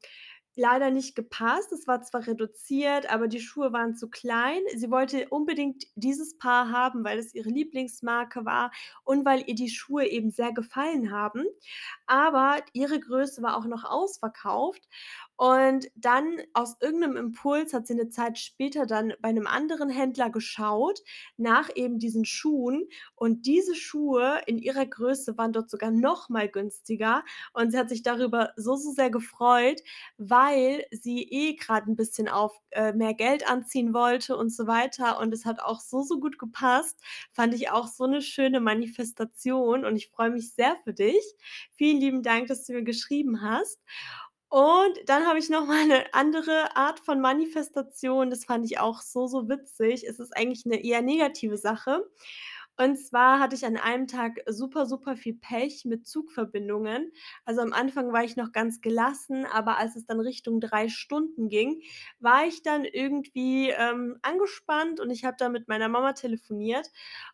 leider 0.56 0.92
nicht 0.92 1.16
gepasst. 1.16 1.72
Es 1.72 1.88
war 1.88 2.02
zwar 2.02 2.28
reduziert, 2.28 3.10
aber 3.12 3.28
die 3.28 3.40
Schuhe 3.40 3.74
waren 3.74 3.96
zu 3.96 4.10
klein. 4.10 4.62
Sie 4.76 4.92
wollte 4.92 5.28
unbedingt 5.30 5.86
dieses 5.96 6.38
Paar 6.38 6.72
haben, 6.72 7.04
weil 7.04 7.20
es 7.20 7.34
ihre 7.34 7.50
Lieblingsmarke 7.50 8.46
war 8.46 8.72
und 9.04 9.26
weil 9.26 9.44
ihr 9.48 9.56
die 9.56 9.70
Schuhe 9.70 10.06
eben 10.08 10.32
sehr 10.32 10.52
gefallen 10.54 11.12
haben. 11.12 11.46
Aber 12.06 12.58
ihre 12.74 13.00
Größe 13.00 13.42
war 13.42 13.58
auch 13.58 13.66
noch 13.66 13.84
ausverkauft. 13.84 14.88
Und 15.38 15.88
dann 15.96 16.39
aus 16.54 16.76
irgend 16.82 17.02
'nem 17.02 17.17
Impuls 17.17 17.74
hat 17.74 17.88
sie 17.88 17.96
'ne 17.96 18.10
Zeit 18.10 18.38
später 18.38 18.86
dann 18.86 19.13
bei 19.22 19.32
'nem 19.32 19.48
anderen 19.48 19.89
Händler 19.89 20.30
geschaut 20.30 21.00
nach 21.38 21.70
eben 21.76 21.98
diesen 22.00 22.26
Schuhen 22.26 22.88
und 23.15 23.46
diese 23.48 23.74
Schuhe 23.76 24.41
in 24.46 24.60
ihrer 24.60 24.86
Größe 24.86 25.38
waren 25.38 25.52
dort 25.54 25.70
sogar 25.72 25.89
noch 25.91 26.30
mal 26.30 26.48
günstiger. 26.48 27.24
Und 27.54 27.72
sie 27.72 27.78
hat 27.80 27.89
sich 27.89 28.04
darüber 28.04 28.52
so, 28.56 28.76
so 28.76 28.91
sehr 28.91 29.10
gefreut, 29.10 29.82
weil 30.17 30.86
sie 30.91 31.24
eh 31.24 31.56
grad 31.56 31.88
'n 31.88 31.96
bisschen 31.96 32.28
auf, 32.30 32.56
äh, 32.72 32.94
mehr 32.94 33.13
Geld 33.15 33.50
anziehen 33.50 33.94
wollte 33.96 34.38
und 34.38 34.52
so 34.54 34.67
weiter. 34.67 35.20
Und 35.20 35.34
es 35.34 35.46
hat 35.46 35.60
auch 35.62 35.80
so, 35.80 36.04
so 36.04 36.20
gut 36.20 36.38
gepasst. 36.38 37.00
Fand 37.32 37.54
ich 37.56 37.72
auch 37.72 37.88
so 37.88 38.06
'ne 38.06 38.22
schöne 38.22 38.60
Manifestation 38.60 39.86
und 39.86 39.96
ich 39.96 40.10
freue 40.10 40.30
mich 40.32 40.54
sehr 40.54 40.76
für 40.84 40.94
dich. 40.94 41.22
Vielen 41.76 42.00
lieben 42.00 42.22
Dank, 42.24 42.48
dass 42.48 42.65
du 42.65 42.74
mir 42.74 42.84
geschrieben 42.84 43.41
hast. 43.41 43.80
Und 44.52 45.00
dann 45.06 45.26
habe 45.28 45.40
ich 45.40 45.50
noch 45.50 45.66
mal 45.66 45.88
'ne 45.88 46.04
andere 46.14 46.76
Art 46.76 47.00
von 47.00 47.22
Manifestation, 47.22 48.30
das 48.30 48.44
fand 48.44 48.66
ich 48.66 48.80
auch 48.80 49.00
so, 49.02 49.26
so 49.26 49.48
witzig. 49.48 50.06
Es 50.06 50.20
ist 50.20 50.36
eigentlich 50.36 50.66
'ne 50.66 50.84
eher 50.84 51.02
negative 51.02 51.56
Sache. 51.58 52.06
Und 52.82 52.98
zwar 52.98 53.39
hatte 53.39 53.56
ich 53.56 53.63
an 53.65 53.78
einem 53.78 54.08
Tag 54.08 54.39
super, 54.48 54.88
super 54.88 55.15
viel 55.15 55.36
Pech 55.36 55.86
mit 55.86 56.08
Zugverbindungen. 56.08 57.12
Also, 57.46 57.62
am 57.62 57.74
Anfang 57.74 58.12
war 58.12 58.24
ich 58.24 58.36
noch 58.38 58.52
ganz 58.52 58.82
gelassen, 58.82 59.46
aber 59.46 59.78
als 59.78 59.96
es 59.96 60.06
dann 60.08 60.20
Richtung 60.20 60.60
3 60.60 60.89
Stunden 60.89 61.48
ging, 61.48 61.82
war 62.20 62.46
ich 62.48 62.63
dann 62.63 62.84
irgendwie, 62.86 63.70
ähm, 63.70 64.17
angespannt 64.24 65.00
und 65.00 65.12
ich 65.12 65.26
habe 65.26 65.38
dann 65.38 65.52
mit 65.52 65.67
meiner 65.67 65.89
Mama 65.89 66.13
telefoniert. 66.13 66.88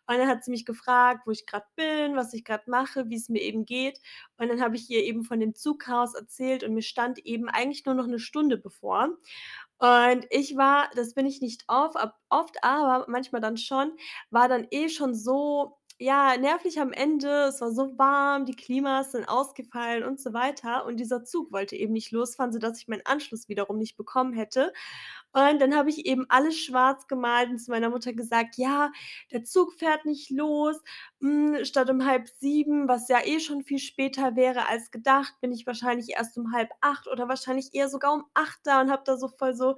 Und 0.06 0.18
dann 0.18 0.28
hat 0.28 0.44
sie 0.44 0.50
mich 0.50 0.66
gefragt, 0.66 1.26
wo 1.26 1.30
ich 1.30 1.46
grad 1.46 1.64
bin, 1.76 2.14
was 2.16 2.34
ich 2.34 2.44
grad 2.44 2.68
mache, 2.68 3.08
wie's 3.08 3.28
mir 3.30 3.40
eben 3.42 3.64
geht. 3.64 4.00
Und 4.36 4.48
dann 4.48 4.60
habe 4.60 4.76
ich 4.76 4.90
ihr 4.90 5.02
eben 5.04 5.24
von 5.24 5.40
dem 5.40 5.54
Zugchaos 5.54 6.14
erzählt 6.14 6.62
und 6.64 6.74
mir 6.74 6.82
stand 6.82 7.18
eben 7.24 7.48
eigentlich 7.48 7.84
nur 7.86 7.94
noch 7.94 8.06
'ne 8.06 8.18
Stunde 8.18 8.58
bevor. 8.58 9.16
Und 9.80 10.26
ich 10.30 10.56
war 10.56 10.90
das 10.96 11.14
bin 11.14 11.26
ich 11.26 11.40
nicht 11.40 11.64
of 11.68 11.94
ab 11.96 12.16
oft, 12.30 12.62
aber 12.64 13.06
manchmal 13.08 13.40
dann 13.40 13.56
schon, 13.56 13.92
war 14.30 14.48
dann 14.48 14.66
eh 14.70 14.88
schon 14.88 15.14
so, 15.14 15.77
ja, 16.00 16.36
nervlich 16.36 16.80
am 16.80 16.92
Ende. 16.92 17.28
Es 17.48 17.60
war 17.60 17.72
so 17.72 17.98
warm, 17.98 18.44
die 18.46 18.54
Klimas 18.54 19.12
sind 19.12 19.28
ausgefallen 19.28 20.04
und 20.04 20.20
so 20.20 20.32
weiter. 20.32 20.86
Und 20.86 20.98
dieser 20.98 21.24
Zug 21.24 21.52
wollte 21.52 21.76
eben 21.76 21.92
nicht 21.92 22.12
losfahren, 22.12 22.52
sodass 22.52 22.78
ich 22.80 22.88
meinen 22.88 23.04
Anschluss 23.04 23.48
wiederum 23.48 23.78
nicht 23.78 23.96
bekommen 23.96 24.32
hätte. 24.32 24.72
Und 25.32 25.60
dann 25.60 25.74
habe 25.76 25.90
ich 25.90 26.06
eben 26.06 26.26
alles 26.28 26.58
schwarz 26.58 27.06
gemalt 27.08 27.50
und 27.50 27.58
zu 27.58 27.70
meiner 27.70 27.90
Mutter 27.90 28.12
gesagt: 28.12 28.56
„Ja, 28.56 28.90
der 29.32 29.44
Zug 29.44 29.74
fährt 29.74 30.04
nicht 30.04 30.30
los. 30.30 30.76
Hm, 31.20 31.64
statt 31.64 31.90
um 31.90 32.04
6:30, 32.04 32.88
was 32.88 33.08
ja 33.08 33.18
eh 33.24 33.40
schon 33.40 33.62
viel 33.64 33.78
später 33.78 34.36
wäre 34.36 34.68
als 34.68 34.90
gedacht, 34.90 35.34
bin 35.40 35.52
ich 35.52 35.66
wahrscheinlich 35.66 36.10
erst 36.10 36.38
um 36.38 36.52
7:30 36.52 37.06
oder 37.08 37.28
wahrscheinlich 37.28 37.74
eher 37.74 37.88
sogar 37.88 38.14
um 38.14 38.24
8 38.34 38.60
da“ 38.64 38.80
und 38.80 38.90
habe 38.90 39.02
da 39.04 39.16
so 39.16 39.28
voll 39.28 39.54
so 39.54 39.76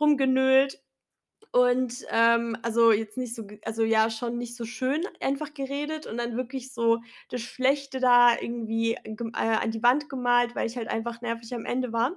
rumgenölt. 0.00 0.82
Und, 1.54 2.04
ähm, 2.10 2.56
also, 2.62 2.92
jetzt 2.92 3.16
nicht 3.18 3.34
so 3.34 3.44
also, 3.64 3.82
ja, 3.82 4.08
schon 4.08 4.38
nicht 4.38 4.54
so 4.56 4.64
schön 4.64 5.02
einfach 5.20 5.52
geredet 5.52 6.06
und 6.06 6.16
dann 6.18 6.36
wirklich 6.36 6.72
so 6.72 7.00
das 7.28 7.40
Schlechte 7.40 7.98
da 7.98 8.38
irgendwie 8.40 8.94
äh, 9.02 9.16
an 9.34 9.72
die 9.72 9.82
Wand 9.82 10.08
gemalt, 10.08 10.54
weil 10.54 10.68
ich 10.68 10.76
halt 10.76 10.86
einfach 10.88 11.20
nervig 11.22 11.52
am 11.52 11.64
Ende 11.64 11.92
war. 11.92 12.12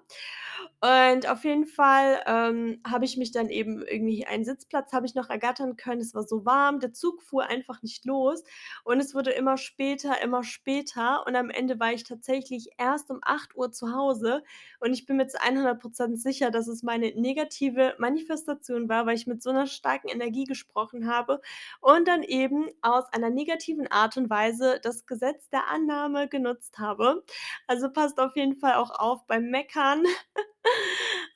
Und 0.81 1.27
auf 1.29 1.43
jeden 1.45 1.65
Fall, 1.65 2.21
ähm, 2.27 2.79
habe 2.87 3.05
ich 3.05 3.17
mich 3.17 3.31
dann 3.31 3.49
eben 3.49 3.81
irgendwie 3.83 4.25
einen 4.27 4.45
Sitzplatz 4.45 4.93
habe 4.93 5.05
ich 5.07 5.15
noch 5.15 5.29
ergattern 5.31 5.77
können. 5.77 6.01
Es 6.01 6.13
war 6.13 6.23
so 6.27 6.45
warm, 6.45 6.79
der 6.79 6.93
Zug 6.93 7.21
fuhr 7.23 7.45
einfach 7.47 7.81
nicht 7.81 8.05
los 8.05 8.43
und 8.83 8.99
es 8.99 9.15
wurde 9.15 9.31
immer 9.31 9.57
später, 9.57 10.21
immer 10.21 10.43
später 10.43 11.25
und 11.25 11.35
am 11.35 11.49
Ende 11.49 11.79
war 11.79 11.93
ich 11.93 12.03
tatsächlich 12.03 12.69
erst 12.77 13.09
um 13.09 13.19
8:00 13.23 13.71
zu 13.71 13.93
Hause 13.93 14.43
und 14.79 14.93
ich 14.93 15.05
bin 15.07 15.17
mir 15.17 15.27
zu 15.27 15.39
100 15.41 15.79
% 15.81 16.21
sicher, 16.21 16.51
dass 16.51 16.67
es 16.67 16.83
meine 16.83 17.13
negative 17.19 17.95
Manifestation 17.99 18.89
war, 18.89 19.05
weil 19.07 19.15
ich 19.15 19.22
mit 19.27 19.41
so 19.43 19.51
'ner 19.51 19.67
starken 19.67 20.07
Energie 20.09 20.45
gesprochen 20.45 21.07
habe 21.11 21.41
und 21.81 22.07
dann 22.07 22.23
eben 22.23 22.69
aus 22.81 23.05
einer 23.13 23.29
negativen 23.29 23.87
Art 23.91 24.17
und 24.17 24.29
Weise 24.29 24.79
das 24.83 25.05
Gesetz 25.05 25.49
der 25.49 25.67
Annahme 25.69 26.27
genutzt 26.29 26.79
habe. 26.79 27.23
Also, 27.67 27.89
passt 27.91 28.19
auf 28.19 28.35
jeden 28.35 28.55
Fall 28.57 28.75
auch 28.75 28.91
auf 28.91 29.25
beim 29.27 29.45
Meckern. 29.49 30.03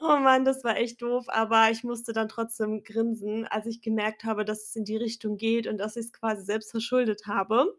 Oh 0.01 0.17
Mann, 0.17 0.45
das 0.45 0.63
war 0.63 0.77
echt 0.77 1.01
doof, 1.01 1.25
aber 1.29 1.71
ich 1.71 1.83
musste 1.83 2.13
dann 2.13 2.29
trotzdem 2.29 2.83
grinsen, 2.83 3.47
als 3.47 3.65
ich 3.67 3.81
gemerkt 3.81 4.23
habe, 4.25 4.45
dass 4.45 4.63
es 4.65 4.75
in 4.75 4.85
die 4.85 4.97
Richtung 4.97 5.37
geht 5.37 5.67
und 5.67 5.77
dass 5.79 5.95
ich's 5.95 6.13
quasi 6.13 6.43
selbst 6.45 6.71
verschuldet 6.71 7.23
habe. 7.27 7.75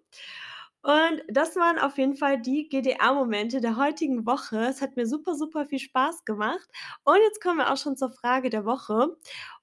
Und 0.82 1.22
das 1.28 1.56
waren 1.56 1.78
auf 1.78 1.98
jeden 1.98 2.16
Fall 2.16 2.40
die 2.40 2.68
GDR-Momente 2.68 3.60
der 3.60 3.76
heutigen 3.76 4.26
Woche. 4.26 4.58
Es 4.68 4.80
hat 4.82 4.96
mir 4.96 5.06
super, 5.06 5.34
super 5.34 5.66
viel 5.66 5.80
Spaß 5.80 6.24
gemacht. 6.24 6.68
Und 7.04 7.18
jetzt 7.22 7.42
kommen 7.42 7.58
wir 7.58 7.72
auch 7.72 7.76
schon 7.76 7.96
zur 7.96 8.10
Frage 8.12 8.50
der 8.50 8.64
Woche. 8.64 9.16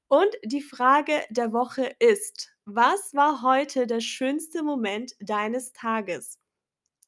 Und 0.07 0.29
die 0.43 0.61
Frage 0.61 1.23
der 1.29 1.53
Woche 1.53 1.95
ist: 1.99 2.51
„Was 2.65 3.13
war 3.13 3.41
heute 3.43 3.85
der 3.87 3.99
schönste 4.01 4.63
Moment 4.63 5.13
deines 5.19 5.73
Tages?“ 5.73 6.39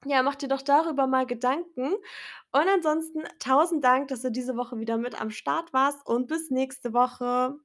Ja, 0.06 0.22
mach 0.24 0.36
dir 0.36 0.48
doch 0.48 0.62
darüber 0.64 1.06
mal 1.08 1.26
Gedanken 1.28 1.94
und 1.94 2.68
ansonsten 2.68 3.24
tausend 3.40 3.84
Dank, 3.84 4.08
dass 4.10 4.22
du 4.22 4.32
diese 4.32 4.56
Woche 4.58 4.80
wieder 4.80 4.98
mit 4.98 5.20
am 5.20 5.30
Start 5.32 5.72
warst 5.74 6.06
und 6.08 6.28
bis 6.28 6.50
nächste 6.52 6.94
Woche. 6.94 7.60